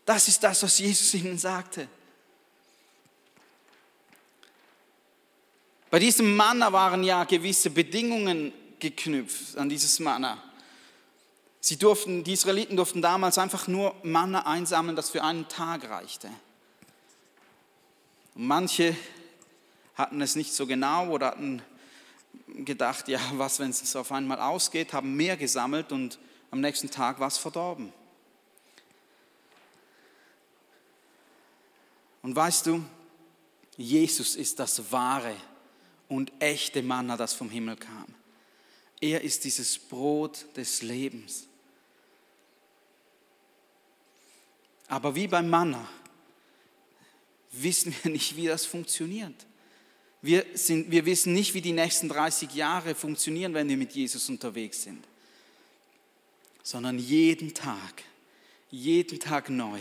Das 0.06 0.28
ist 0.28 0.44
das, 0.44 0.64
was 0.64 0.80
Jesus 0.80 1.14
ihnen 1.14 1.38
sagte. 1.38 1.88
Bei 5.90 6.00
diesem 6.00 6.36
Manna 6.36 6.72
waren 6.72 7.04
ja 7.04 7.26
gewisse 7.26 7.70
Bedingungen 7.70 8.54
geknüpft 8.80 9.58
an 9.58 9.70
dieses 9.70 10.00
Manna. 10.00 10.42
Sie 11.60 11.78
durften, 11.78 12.24
die 12.24 12.34
Israeliten 12.34 12.76
durften 12.76 13.02
damals 13.02 13.38
einfach 13.38 13.68
nur 13.68 13.94
Manna 14.02 14.48
einsammeln, 14.48 14.96
das 14.96 15.12
für 15.12 15.24
einen 15.24 15.48
Tag 15.48 15.88
reichte. 15.90 16.30
Und 18.34 18.48
manche 18.48 18.96
hatten 19.96 20.22
es 20.22 20.36
nicht 20.36 20.54
so 20.54 20.66
genau 20.66 21.10
oder 21.10 21.28
hatten 21.28 21.62
gedacht, 22.48 23.08
ja, 23.08 23.20
was, 23.34 23.60
wenn 23.60 23.70
es 23.70 23.96
auf 23.96 24.12
einmal 24.12 24.40
ausgeht, 24.40 24.94
haben 24.94 25.16
mehr 25.16 25.38
gesammelt 25.38 25.92
und 25.92 26.18
am 26.50 26.62
nächsten 26.62 26.90
Tag 26.90 27.20
war 27.20 27.28
es 27.28 27.38
verdorben. 27.38 27.94
Und 32.22 32.36
weißt 32.36 32.68
du, 32.68 32.84
Jesus 33.78 34.36
ist 34.36 34.60
das 34.60 34.92
wahre 34.92 35.36
und 36.08 36.32
echte 36.40 36.84
Manna, 36.84 37.18
das 37.18 37.34
vom 37.34 37.50
Himmel 37.50 37.78
kam. 37.78 38.14
Er 39.00 39.22
ist 39.22 39.44
dieses 39.44 39.80
Brot 39.80 40.46
des 40.56 40.82
Lebens. 40.82 41.48
Aber 44.88 45.16
wie 45.16 45.28
beim 45.28 45.50
Manna 45.50 45.88
wissen 47.52 47.96
wir 48.02 48.12
nicht, 48.12 48.36
wie 48.36 48.48
das 48.48 48.66
funktioniert. 48.66 49.48
Wir, 50.22 50.46
sind, 50.54 50.92
wir 50.92 51.06
wissen 51.06 51.34
nicht, 51.34 51.56
wie 51.56 51.62
die 51.62 51.72
nächsten 51.72 52.08
30 52.08 52.54
Jahre 52.54 52.94
funktionieren, 52.94 53.56
wenn 53.56 53.68
wir 53.68 53.78
mit 53.78 53.94
Jesus 53.94 54.30
unterwegs 54.30 54.84
sind, 54.84 55.04
sondern 56.62 57.00
jeden 57.00 57.56
Tag, 57.56 58.04
jeden 58.70 59.20
Tag 59.20 59.50
neu 59.50 59.80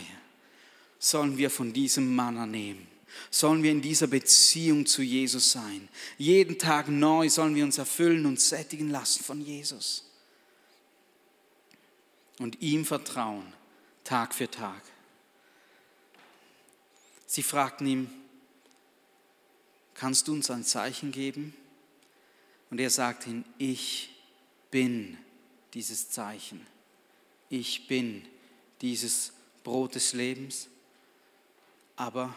sollen 1.01 1.37
wir 1.37 1.49
von 1.49 1.73
diesem 1.73 2.15
Manna 2.15 2.45
nehmen. 2.45 2.87
Sollen 3.29 3.63
wir 3.63 3.71
in 3.71 3.81
dieser 3.81 4.07
Beziehung 4.07 4.85
zu 4.85 5.01
Jesus 5.01 5.51
sein. 5.51 5.89
Jeden 6.17 6.57
Tag 6.57 6.87
neu 6.87 7.27
sollen 7.27 7.55
wir 7.55 7.65
uns 7.65 7.77
erfüllen 7.77 8.25
und 8.25 8.39
sättigen 8.39 8.89
lassen 8.89 9.23
von 9.23 9.41
Jesus. 9.41 10.05
Und 12.37 12.61
ihm 12.61 12.85
vertrauen, 12.85 13.51
Tag 14.03 14.33
für 14.33 14.49
Tag. 14.49 14.81
Sie 17.25 17.43
fragten 17.43 17.87
ihn, 17.87 18.09
kannst 19.95 20.27
du 20.27 20.33
uns 20.33 20.49
ein 20.51 20.63
Zeichen 20.63 21.11
geben? 21.11 21.53
Und 22.69 22.79
er 22.79 22.89
sagt 22.89 23.27
ihnen, 23.27 23.43
ich 23.57 24.09
bin 24.69 25.17
dieses 25.73 26.09
Zeichen. 26.09 26.65
Ich 27.49 27.87
bin 27.87 28.25
dieses 28.81 29.33
Brot 29.63 29.95
des 29.95 30.13
Lebens. 30.13 30.67
Aber 32.01 32.33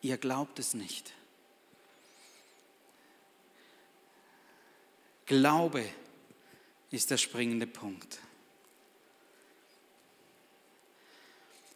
ihr 0.00 0.16
glaubt 0.16 0.60
es 0.60 0.72
nicht. 0.72 1.12
Glaube 5.26 5.84
ist 6.92 7.10
der 7.10 7.16
springende 7.16 7.66
Punkt. 7.66 8.20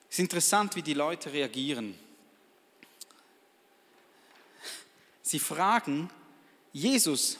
Es 0.08 0.14
ist 0.14 0.18
interessant, 0.20 0.76
wie 0.76 0.82
die 0.82 0.94
Leute 0.94 1.32
reagieren. 1.32 1.98
Sie 5.20 5.40
fragen 5.40 6.10
Jesus, 6.72 7.38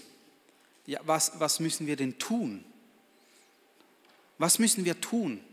ja, 0.85 0.99
was, 1.05 1.39
was 1.39 1.61
müssen 1.61 1.87
wir 1.87 1.95
denn 1.95 2.19
tun? 2.19 2.65
Was 4.39 4.59
müssen 4.59 4.85
wir 4.85 5.01
tun? 5.01 5.45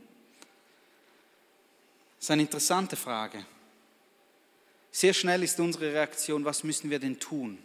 Das 2.18 2.26
ist 2.26 2.32
eine 2.32 2.42
interessante 2.42 2.96
Frage. 2.96 3.46
Sehr 5.00 5.14
schnell 5.14 5.44
ist 5.44 5.58
unsere 5.62 5.94
Reaktion, 5.94 6.44
was 6.44 6.66
müssen 6.66 6.90
wir 6.90 7.00
denn 7.00 7.22
tun? 7.22 7.58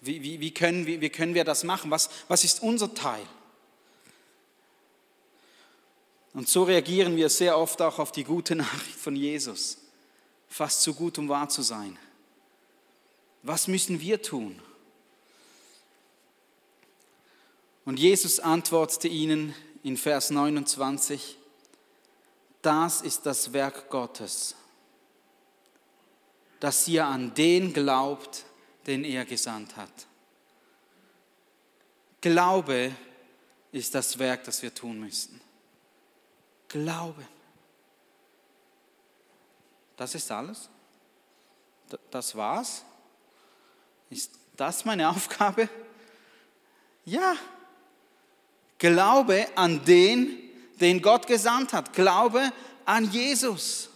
Wie, 0.00 0.20
wie, 0.20 0.40
wie, 0.40 0.52
können, 0.52 0.84
wie, 0.84 1.00
wie 1.00 1.10
können 1.10 1.34
wir 1.34 1.44
das 1.44 1.62
machen? 1.62 1.92
Was, 1.92 2.10
was 2.26 2.42
ist 2.42 2.60
unser 2.60 2.92
Teil? 2.92 3.24
Und 6.34 6.48
so 6.48 6.64
reagieren 6.64 7.16
wir 7.16 7.28
sehr 7.28 7.56
oft 7.56 7.80
auch 7.82 8.00
auf 8.00 8.10
die 8.10 8.24
gute 8.24 8.56
Nachricht 8.56 8.98
von 8.98 9.14
Jesus. 9.14 9.78
Fast 10.48 10.82
zu 10.82 10.92
gut, 10.92 11.18
um 11.18 11.28
wahr 11.28 11.48
zu 11.48 11.62
sein. 11.62 11.96
Was 13.44 13.68
müssen 13.68 14.00
wir 14.00 14.22
tun? 14.22 14.60
Und 17.84 18.00
Jesus 18.00 18.40
antwortete 18.40 19.06
ihnen 19.06 19.54
in 19.84 19.96
Vers 19.96 20.30
29, 20.30 21.36
das 22.62 23.02
ist 23.02 23.26
das 23.26 23.52
Werk 23.52 23.90
Gottes, 23.90 24.54
dass 26.60 26.86
ihr 26.86 27.04
an 27.04 27.34
den 27.34 27.72
glaubt, 27.72 28.44
den 28.86 29.04
er 29.04 29.24
gesandt 29.24 29.76
hat. 29.76 29.90
Glaube 32.20 32.94
ist 33.72 33.94
das 33.94 34.16
Werk, 34.18 34.44
das 34.44 34.62
wir 34.62 34.72
tun 34.72 35.00
müssen. 35.00 35.40
Glaube. 36.68 37.26
Das 39.96 40.14
ist 40.14 40.30
alles? 40.30 40.68
Das 42.10 42.34
war's? 42.36 42.84
Ist 44.08 44.30
das 44.56 44.84
meine 44.84 45.08
Aufgabe? 45.08 45.68
Ja. 47.04 47.34
Glaube 48.78 49.46
an 49.56 49.84
den, 49.84 50.41
den 50.82 51.00
Gott 51.00 51.26
gesandt 51.26 51.72
hat. 51.72 51.92
Glaube 51.94 52.52
an 52.84 53.10
Jesus. 53.10 53.88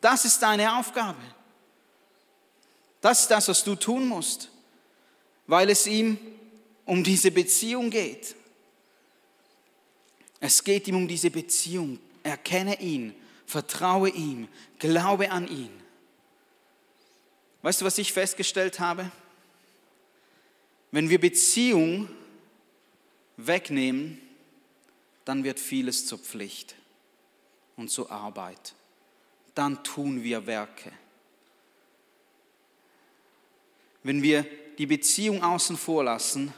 Das 0.00 0.24
ist 0.24 0.40
deine 0.40 0.76
Aufgabe. 0.76 1.20
Das 3.00 3.22
ist 3.22 3.30
das, 3.30 3.48
was 3.48 3.64
du 3.64 3.74
tun 3.74 4.06
musst, 4.06 4.50
weil 5.46 5.70
es 5.70 5.86
ihm 5.86 6.18
um 6.84 7.02
diese 7.02 7.30
Beziehung 7.30 7.90
geht. 7.90 8.34
Es 10.38 10.64
geht 10.64 10.88
ihm 10.88 10.96
um 10.96 11.08
diese 11.08 11.30
Beziehung. 11.30 11.98
Erkenne 12.22 12.80
ihn, 12.80 13.14
vertraue 13.46 14.10
ihm, 14.10 14.48
glaube 14.78 15.30
an 15.30 15.48
ihn. 15.48 15.70
Weißt 17.62 17.80
du, 17.80 17.84
was 17.84 17.98
ich 17.98 18.12
festgestellt 18.12 18.80
habe? 18.80 19.10
Wenn 20.90 21.08
wir 21.08 21.20
Beziehung 21.20 22.08
wegnehmen, 23.36 24.20
dann 25.30 25.44
wird 25.44 25.60
vieles 25.60 26.06
zur 26.06 26.18
Pflicht 26.18 26.74
und 27.76 27.88
zur 27.88 28.10
Arbeit. 28.10 28.74
Dann 29.54 29.84
tun 29.84 30.24
wir 30.24 30.44
Werke. 30.48 30.90
Wenn 34.02 34.24
wir 34.24 34.44
die 34.76 34.86
Beziehung 34.86 35.44
außen 35.44 35.76
vor 35.76 36.02
lassen, 36.02 36.52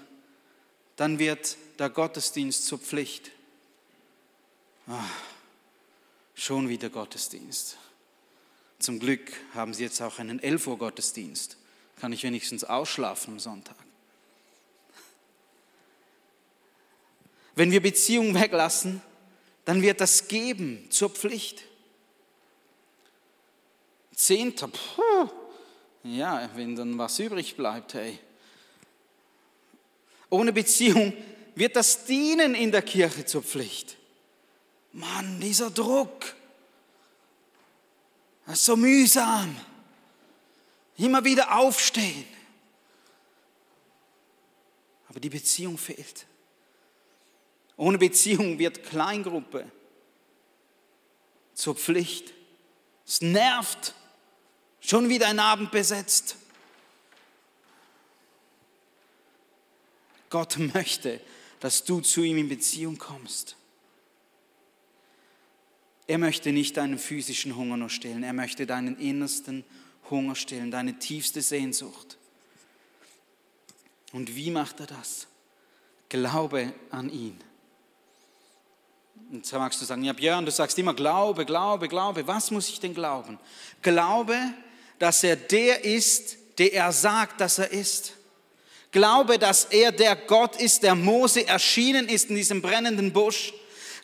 dann 0.97 1.19
wird 1.19 1.59
der 1.79 1.91
Gottesdienst 1.91 2.65
zur 2.65 2.79
Pflicht. 2.79 3.33
Ah, 4.87 5.05
schon 6.35 6.71
wieder 6.71 6.89
Gottesdienst. 6.89 7.77
Zum 8.79 9.01
Glück 9.01 9.33
haben 9.53 9.75
Sie 9.75 9.83
jetzt 9.83 10.01
auch 10.01 10.19
einen 10.19 10.39
11 10.39 10.67
Uhr 10.67 10.79
Gottesdienst. 10.79 11.59
Kann 12.01 12.15
ich 12.15 12.23
wenigstens 12.23 12.65
ausschlafen 12.65 13.35
am 13.35 13.39
Sonntag. 13.39 13.77
Wenn 17.55 17.71
wir 17.71 17.83
Beziehungen 17.83 18.35
weglassen, 18.35 19.03
dann 19.65 19.83
wird 19.83 20.01
das 20.01 20.29
Geben 20.29 20.91
zur 20.91 21.11
Pflicht. 21.11 21.63
Zehnter, 24.15 24.69
puh, 24.69 25.31
ja, 26.05 26.51
wenn 26.55 26.77
dann 26.77 26.99
was 26.99 27.19
übrig 27.19 27.57
bleibt, 27.57 27.95
hey. 27.95 28.19
Ohne 30.31 30.53
Beziehung 30.53 31.13
wird 31.55 31.77
das 31.77 32.05
Dienen 32.07 32.55
in 32.55 32.73
der 32.73 32.83
Kirche 32.83 33.25
zur 33.25 33.43
Pflicht. 33.43 33.97
Mann, 34.93 35.41
dieser 35.41 35.71
Druck, 35.71 36.35
das 38.47 38.55
ist 38.59 38.65
so 38.65 38.77
mühsam. 38.77 39.57
Immer 40.99 41.25
wieder 41.25 41.57
aufstehen. 41.57 42.27
Aber 45.09 45.21
die 45.21 45.31
Beziehung 45.31 45.79
fehlt. 45.79 46.27
Ohne 47.83 47.99
Beziehung 47.99 48.61
wird 48.61 48.85
Kleingruppe 48.85 49.69
zur 51.53 51.75
Pflicht. 51.75 52.33
Es 53.05 53.21
nervt. 53.21 53.95
Schon 54.79 55.09
wieder 55.09 55.27
ein 55.27 55.41
Abend 55.41 55.73
besetzt. 55.73 56.37
Gott 60.31 60.59
möchte, 60.75 61.21
dass 61.59 61.83
du 61.83 62.01
zu 62.01 62.23
ihm 62.23 62.39
in 62.39 62.49
Beziehung 62.49 62.99
kommst. 62.99 63.57
Er 66.07 66.19
möchte 66.19 66.53
nicht 66.53 66.77
deinen 66.77 67.01
physischen 67.01 67.57
Hunger 67.57 67.77
nur 67.77 67.91
stillen, 67.91 68.23
er 68.23 68.33
möchte 68.33 68.65
deinen 68.65 68.97
innersten 68.97 69.65
Hunger 70.09 70.37
stillen, 70.37 70.71
deine 70.71 71.01
tiefste 71.01 71.43
Sehnsucht. 71.43 72.17
Und 74.13 74.37
wie 74.37 74.53
macht 74.53 74.79
er 74.79 74.87
das? 74.87 75.27
glaube 76.09 76.73
an 76.91 77.11
ihn. 77.11 77.43
Und 79.33 79.39
jetzt 79.39 79.53
magst 79.55 79.81
du 79.81 79.87
sagen, 79.87 80.05
ja 80.05 80.13
Björn, 80.13 80.45
du 80.45 80.51
sagst 80.51 80.79
immer 80.79 80.93
Glaube, 80.93 81.47
Glaube, 81.47 81.89
Glaube. 81.89 82.27
Was 82.27 82.51
muss 82.51 82.69
ich 82.69 82.79
denn 82.79 82.93
glauben? 82.93 83.39
Glaube, 83.81 84.37
dass 84.99 85.25
er 85.25 85.37
der 85.37 85.85
ist, 85.87 86.37
der 86.59 86.75
er 86.75 86.93
sagt, 86.93 87.41
dass 87.41 87.59
er 87.59 87.73
ist. 87.73 88.13
Glaube, 88.91 89.39
dass 89.39 89.65
er 89.65 89.91
der 89.91 90.17
Gott 90.17 90.57
ist, 90.57 90.83
der 90.83 90.95
Mose 90.95 91.47
erschienen 91.49 92.11
ist 92.11 92.29
in 92.29 92.37
diesem 92.37 92.61
brennenden 92.61 93.11
Busch. 93.11 93.55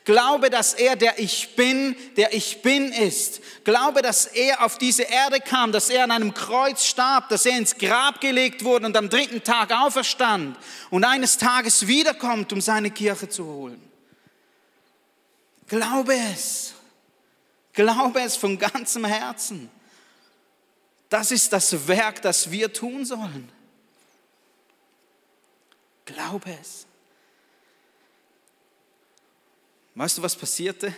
Glaube, 0.07 0.49
dass 0.49 0.73
er 0.73 0.97
der 0.97 1.19
Ich 1.19 1.55
bin, 1.55 1.95
der 2.17 2.33
Ich 2.33 2.63
bin 2.63 2.91
ist. 2.91 3.43
Glaube, 3.65 4.01
dass 4.01 4.25
er 4.25 4.65
auf 4.65 4.79
diese 4.79 5.03
Erde 5.03 5.41
kam, 5.41 5.73
dass 5.73 5.91
er 5.91 6.05
an 6.05 6.11
einem 6.11 6.33
Kreuz 6.33 6.87
starb, 6.87 7.29
dass 7.29 7.45
er 7.45 7.59
ins 7.59 7.77
Grab 7.77 8.23
gelegt 8.23 8.65
wurde 8.65 8.87
und 8.87 8.97
am 8.97 9.11
dritten 9.11 9.45
Tag 9.45 9.73
auferstand 9.79 10.57
und 10.89 11.05
eines 11.05 11.37
Tages 11.37 11.87
wiederkommt, 11.87 12.51
um 12.55 12.63
seine 12.63 12.91
Kirche 12.91 13.29
zu 13.29 13.45
holen. 13.45 13.88
Glaube 15.69 16.15
es. 16.15 16.75
Glaube 17.73 18.21
es 18.21 18.37
von 18.37 18.59
ganzem 18.59 19.05
Herzen. 19.05 19.71
Das 21.09 21.31
ist 21.31 21.53
das 21.53 21.87
Werk, 21.87 22.21
das 22.23 22.51
wir 22.51 22.73
tun 22.73 23.05
sollen. 23.05 23.51
Glaube 26.05 26.57
es. 26.61 26.87
Weißt 29.95 30.19
du, 30.19 30.23
was 30.23 30.37
passierte? 30.37 30.95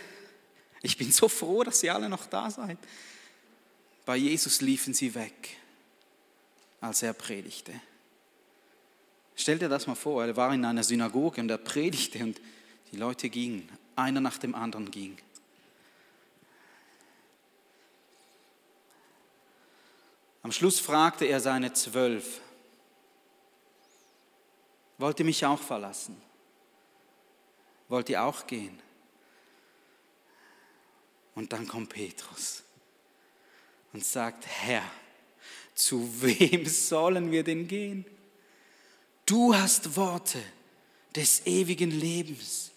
Ich 0.81 0.97
bin 0.97 1.11
so 1.11 1.27
froh, 1.27 1.63
dass 1.63 1.83
ihr 1.83 1.93
alle 1.93 2.09
noch 2.09 2.25
da 2.25 2.49
seid. 2.49 2.77
Bei 4.05 4.15
Jesus 4.15 4.61
liefen 4.61 4.93
sie 4.93 5.13
weg, 5.13 5.57
als 6.79 7.03
er 7.03 7.13
predigte. 7.13 7.73
Stell 9.35 9.59
dir 9.59 9.69
das 9.69 9.87
mal 9.87 9.95
vor, 9.95 10.25
er 10.25 10.35
war 10.35 10.53
in 10.53 10.65
einer 10.65 10.83
Synagoge 10.83 11.41
und 11.41 11.49
er 11.49 11.57
predigte 11.57 12.23
und 12.23 12.41
die 12.91 12.97
Leute 12.97 13.29
gingen, 13.29 13.69
einer 14.01 14.21
nach 14.21 14.37
dem 14.37 14.55
anderen 14.55 14.91
ging. 14.91 15.17
Am 20.43 20.51
Schluss 20.51 20.79
fragte 20.79 21.25
er 21.25 21.39
seine 21.39 21.71
Zwölf, 21.73 22.41
wollt 24.97 25.19
ihr 25.19 25.25
mich 25.25 25.45
auch 25.45 25.61
verlassen? 25.61 26.19
Wollt 27.89 28.09
ihr 28.09 28.23
auch 28.23 28.47
gehen? 28.47 28.79
Und 31.35 31.53
dann 31.53 31.67
kommt 31.67 31.89
Petrus 31.89 32.63
und 33.93 34.03
sagt, 34.03 34.45
Herr, 34.47 34.83
zu 35.75 36.21
wem 36.21 36.65
sollen 36.67 37.31
wir 37.31 37.43
denn 37.43 37.67
gehen? 37.67 38.05
Du 39.25 39.55
hast 39.55 39.95
Worte 39.95 40.41
des 41.15 41.45
ewigen 41.45 41.91
Lebens. 41.91 42.71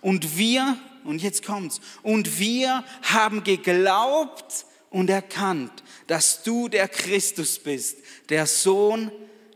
Und 0.00 0.36
wir, 0.36 0.78
und 1.04 1.22
jetzt 1.22 1.44
kommt's, 1.44 1.80
und 2.02 2.38
wir 2.38 2.84
haben 3.02 3.44
geglaubt 3.44 4.66
und 4.90 5.10
erkannt, 5.10 5.82
dass 6.06 6.42
du 6.42 6.68
der 6.68 6.88
Christus 6.88 7.58
bist, 7.58 7.98
der 8.28 8.46
Sohn 8.46 9.10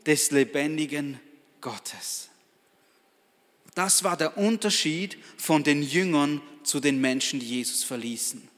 des 0.06 0.30
lebendigen 0.30 1.20
Gottes. 1.60 2.28
Das 3.74 4.04
war 4.04 4.16
der 4.16 4.38
Unterschied 4.38 5.18
von 5.36 5.64
den 5.64 5.82
Jüngern 5.82 6.40
zu 6.62 6.80
den 6.80 7.00
Menschen, 7.00 7.40
die 7.40 7.46
Jesus 7.46 7.82
verließen. 7.82 8.48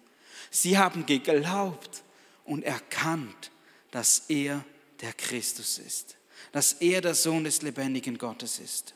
Sie 0.50 0.78
haben 0.78 1.06
geglaubt 1.06 2.02
und 2.44 2.64
erkannt, 2.64 3.50
dass 3.90 4.24
er 4.28 4.64
der 5.00 5.12
Christus 5.12 5.78
ist, 5.78 6.16
dass 6.52 6.74
er 6.74 7.00
der 7.00 7.14
Sohn 7.14 7.44
des 7.44 7.62
lebendigen 7.62 8.18
Gottes 8.18 8.58
ist. 8.58 8.94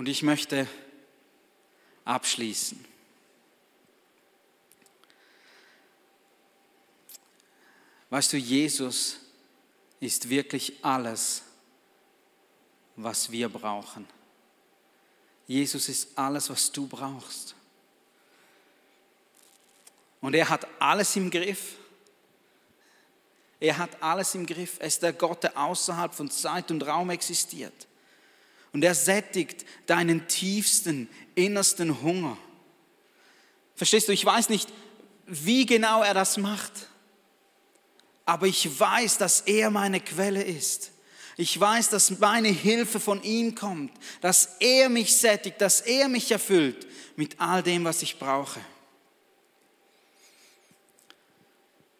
Und 0.00 0.08
ich 0.08 0.22
möchte 0.22 0.66
abschließen. 2.06 2.82
Weißt 8.08 8.32
du, 8.32 8.38
Jesus 8.38 9.18
ist 10.00 10.30
wirklich 10.30 10.82
alles, 10.82 11.42
was 12.96 13.30
wir 13.30 13.50
brauchen. 13.50 14.08
Jesus 15.46 15.90
ist 15.90 16.16
alles, 16.16 16.48
was 16.48 16.72
du 16.72 16.86
brauchst. 16.86 17.54
Und 20.22 20.32
er 20.32 20.48
hat 20.48 20.66
alles 20.80 21.14
im 21.16 21.30
Griff. 21.30 21.76
Er 23.60 23.76
hat 23.76 24.02
alles 24.02 24.34
im 24.34 24.46
Griff. 24.46 24.78
Er 24.80 24.86
ist 24.86 25.02
der 25.02 25.12
Gott, 25.12 25.42
der 25.42 25.58
außerhalb 25.58 26.14
von 26.14 26.30
Zeit 26.30 26.70
und 26.70 26.86
Raum 26.86 27.10
existiert. 27.10 27.86
Und 28.72 28.84
er 28.84 28.94
sättigt 28.94 29.64
deinen 29.86 30.28
tiefsten, 30.28 31.08
innersten 31.34 32.02
Hunger. 32.02 32.36
Verstehst 33.74 34.08
du, 34.08 34.12
ich 34.12 34.24
weiß 34.24 34.48
nicht, 34.48 34.68
wie 35.26 35.66
genau 35.66 36.02
er 36.02 36.14
das 36.14 36.36
macht 36.36 36.72
aber 38.30 38.46
ich 38.46 38.78
weiß, 38.78 39.18
dass 39.18 39.40
er 39.40 39.70
meine 39.70 39.98
Quelle 39.98 40.44
ist. 40.44 40.92
Ich 41.36 41.58
weiß, 41.58 41.88
dass 41.88 42.20
meine 42.20 42.46
Hilfe 42.46 43.00
von 43.00 43.20
ihm 43.24 43.56
kommt, 43.56 43.92
dass 44.20 44.56
er 44.60 44.88
mich 44.88 45.16
sättigt, 45.16 45.60
dass 45.60 45.80
er 45.80 46.06
mich 46.06 46.30
erfüllt 46.30 46.86
mit 47.16 47.40
all 47.40 47.60
dem, 47.60 47.82
was 47.82 48.02
ich 48.02 48.20
brauche. 48.20 48.60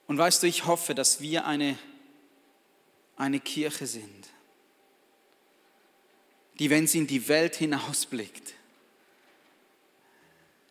Und 0.06 0.18
weißt 0.18 0.44
du, 0.44 0.46
ich 0.46 0.66
hoffe, 0.66 0.94
dass 0.94 1.20
wir 1.20 1.46
eine, 1.46 1.76
eine 3.16 3.40
Kirche 3.40 3.88
sind, 3.88 4.28
die, 6.60 6.68
wenn 6.68 6.86
sie 6.86 6.98
in 6.98 7.06
die 7.06 7.26
Welt 7.26 7.56
hinausblickt, 7.56 8.54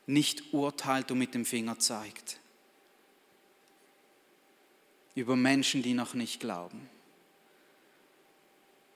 nicht 0.05 0.53
urteilt 0.53 1.11
und 1.11 1.17
mit 1.17 1.33
dem 1.33 1.45
Finger 1.45 1.79
zeigt, 1.79 2.39
über 5.15 5.35
Menschen, 5.35 5.81
die 5.81 5.95
noch 5.95 6.13
nicht 6.13 6.39
glauben, 6.39 6.87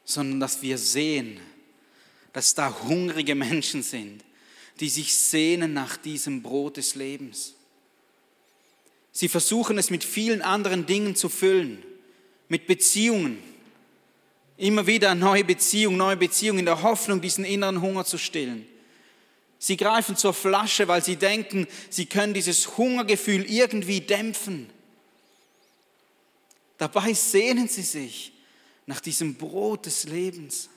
sondern 0.06 0.40
dass 0.40 0.62
wir 0.62 0.78
sehen, 0.78 1.40
dass 2.32 2.54
da 2.54 2.84
hungrige 2.84 3.34
Menschen 3.36 3.82
sind, 3.82 4.24
die 4.80 4.90
sich 4.90 5.16
sehnen 5.16 5.74
nach 5.74 5.98
diesem 5.98 6.44
Brot 6.44 6.78
des 6.78 6.94
Lebens. 6.94 7.56
Sie 9.12 9.30
versuchen 9.30 9.80
es 9.80 9.90
mit 9.90 10.04
vielen 10.04 10.44
anderen 10.44 10.86
Dingen 10.86 11.16
zu 11.16 11.30
füllen, 11.30 11.84
mit 12.50 12.68
Beziehungen. 12.68 13.42
Immer 14.58 14.86
wieder 14.86 15.16
neue 15.16 15.44
Beziehungen, 15.44 15.98
neue 15.98 16.18
Beziehungen 16.18 16.60
in 16.60 16.66
der 16.66 16.84
Hoffnung, 16.84 17.22
diesen 17.22 17.44
inneren 17.44 17.82
Hunger 17.82 18.06
zu 18.06 18.18
stillen. 18.18 18.68
Sie 19.58 19.78
greifen 19.78 20.18
zur 20.18 20.34
Flasche, 20.34 20.88
weil 20.88 21.04
sie 21.04 21.16
denken, 21.16 21.68
sie 21.90 22.06
können 22.06 22.34
dieses 22.34 22.78
Hungergefühl 22.78 23.46
irgendwie 23.50 24.02
dämpfen. 24.02 24.70
Dabei 26.78 27.14
sehnen 27.14 27.68
sie 27.68 27.82
sich 27.82 28.34
nach 28.86 29.00
diesem 29.00 29.36
Brot 29.36 29.86
des 29.86 30.04
Lebens. 30.04 30.70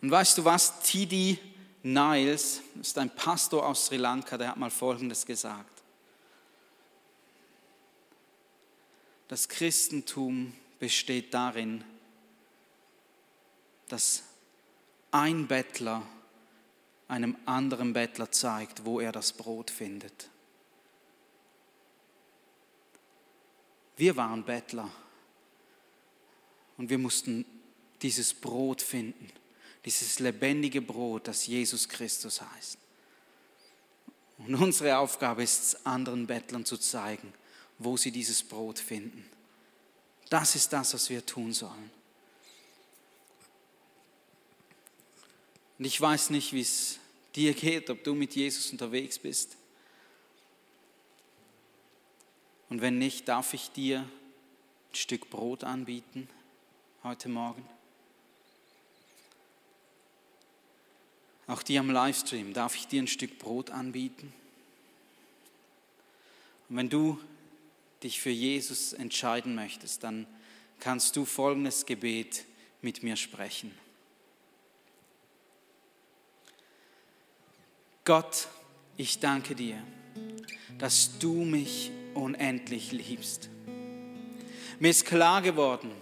Und 0.00 0.10
weißt 0.10 0.38
du 0.38 0.44
was? 0.44 0.80
T.D. 0.80 1.38
Niles 1.84 2.60
ist 2.80 2.98
ein 2.98 3.14
Pastor 3.14 3.64
aus 3.64 3.86
Sri 3.86 3.96
Lanka, 3.96 4.36
der 4.36 4.48
hat 4.48 4.56
mal 4.56 4.70
Folgendes 4.70 5.24
gesagt. 5.24 5.82
Das 9.28 9.48
Christentum 9.48 10.52
besteht 10.82 11.32
darin, 11.32 11.84
dass 13.86 14.24
ein 15.12 15.46
Bettler 15.46 16.04
einem 17.06 17.36
anderen 17.46 17.92
Bettler 17.92 18.32
zeigt, 18.32 18.84
wo 18.84 18.98
er 18.98 19.12
das 19.12 19.32
Brot 19.32 19.70
findet. 19.70 20.28
Wir 23.96 24.16
waren 24.16 24.44
Bettler 24.44 24.90
und 26.78 26.90
wir 26.90 26.98
mussten 26.98 27.44
dieses 28.02 28.34
Brot 28.34 28.82
finden, 28.82 29.28
dieses 29.84 30.18
lebendige 30.18 30.82
Brot, 30.82 31.28
das 31.28 31.46
Jesus 31.46 31.88
Christus 31.88 32.42
heißt. 32.42 32.76
Und 34.38 34.56
unsere 34.56 34.98
Aufgabe 34.98 35.44
ist 35.44 35.62
es, 35.62 35.86
anderen 35.86 36.26
Bettlern 36.26 36.64
zu 36.64 36.76
zeigen, 36.76 37.32
wo 37.78 37.96
sie 37.96 38.10
dieses 38.10 38.42
Brot 38.42 38.80
finden. 38.80 39.30
Das 40.32 40.54
ist 40.54 40.72
das, 40.72 40.94
was 40.94 41.10
wir 41.10 41.26
tun 41.26 41.52
sollen. 41.52 41.90
Und 45.78 45.84
ich 45.84 46.00
weiß 46.00 46.30
nicht, 46.30 46.54
wie 46.54 46.62
es 46.62 46.98
dir 47.34 47.52
geht, 47.52 47.90
ob 47.90 48.02
du 48.02 48.14
mit 48.14 48.34
Jesus 48.34 48.72
unterwegs 48.72 49.18
bist. 49.18 49.58
Und 52.70 52.80
wenn 52.80 52.96
nicht, 52.96 53.28
darf 53.28 53.52
ich 53.52 53.72
dir 53.72 53.98
ein 53.98 54.94
Stück 54.94 55.28
Brot 55.28 55.64
anbieten 55.64 56.30
heute 57.04 57.28
Morgen? 57.28 57.68
Auch 61.46 61.62
dir 61.62 61.80
am 61.80 61.90
Livestream, 61.90 62.54
darf 62.54 62.74
ich 62.74 62.86
dir 62.86 63.02
ein 63.02 63.06
Stück 63.06 63.38
Brot 63.38 63.68
anbieten? 63.68 64.32
Und 66.70 66.76
wenn 66.78 66.88
du 66.88 67.20
dich 68.02 68.20
für 68.20 68.30
Jesus 68.30 68.92
entscheiden 68.92 69.54
möchtest, 69.54 70.02
dann 70.04 70.26
kannst 70.80 71.16
du 71.16 71.24
folgendes 71.24 71.86
Gebet 71.86 72.44
mit 72.80 73.02
mir 73.02 73.16
sprechen. 73.16 73.72
Gott, 78.04 78.48
ich 78.96 79.20
danke 79.20 79.54
dir, 79.54 79.80
dass 80.78 81.18
du 81.18 81.44
mich 81.44 81.92
unendlich 82.14 82.90
liebst. 82.90 83.48
Mir 84.80 84.90
ist 84.90 85.06
klar 85.06 85.40
geworden, 85.42 85.92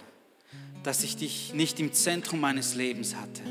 dass 0.83 1.03
ich 1.03 1.15
dich 1.15 1.53
nicht 1.53 1.79
im 1.79 1.93
Zentrum 1.93 2.39
meines 2.39 2.73
Lebens 2.73 3.15
hatte. 3.15 3.43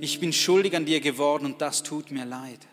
Ich 0.00 0.18
bin 0.18 0.32
schuldig 0.32 0.74
an 0.74 0.86
dir 0.86 1.00
geworden 1.00 1.44
und 1.44 1.60
das 1.60 1.82
tut 1.82 2.10
mir 2.10 2.24
leid. 2.24 2.66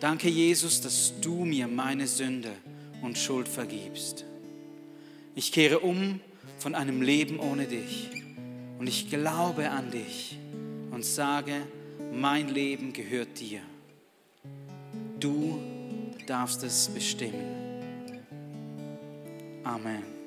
Danke, 0.00 0.30
Jesus, 0.30 0.80
dass 0.80 1.12
du 1.20 1.44
mir 1.44 1.68
meine 1.68 2.06
Sünde 2.06 2.52
und 3.02 3.18
Schuld 3.18 3.46
vergibst. 3.46 4.24
Ich 5.34 5.52
kehre 5.52 5.80
um 5.80 6.20
von 6.58 6.74
einem 6.74 7.02
Leben 7.02 7.38
ohne 7.38 7.66
dich 7.66 8.10
und 8.78 8.86
ich 8.86 9.10
glaube 9.10 9.70
an 9.70 9.90
dich 9.90 10.38
und 10.90 11.04
sage, 11.04 11.52
mein 12.12 12.48
Leben 12.48 12.94
gehört 12.94 13.38
dir. 13.38 13.60
Du 15.20 15.60
darfst 16.26 16.62
es 16.62 16.88
bestimmen. 16.88 17.44
Amen. 19.64 20.19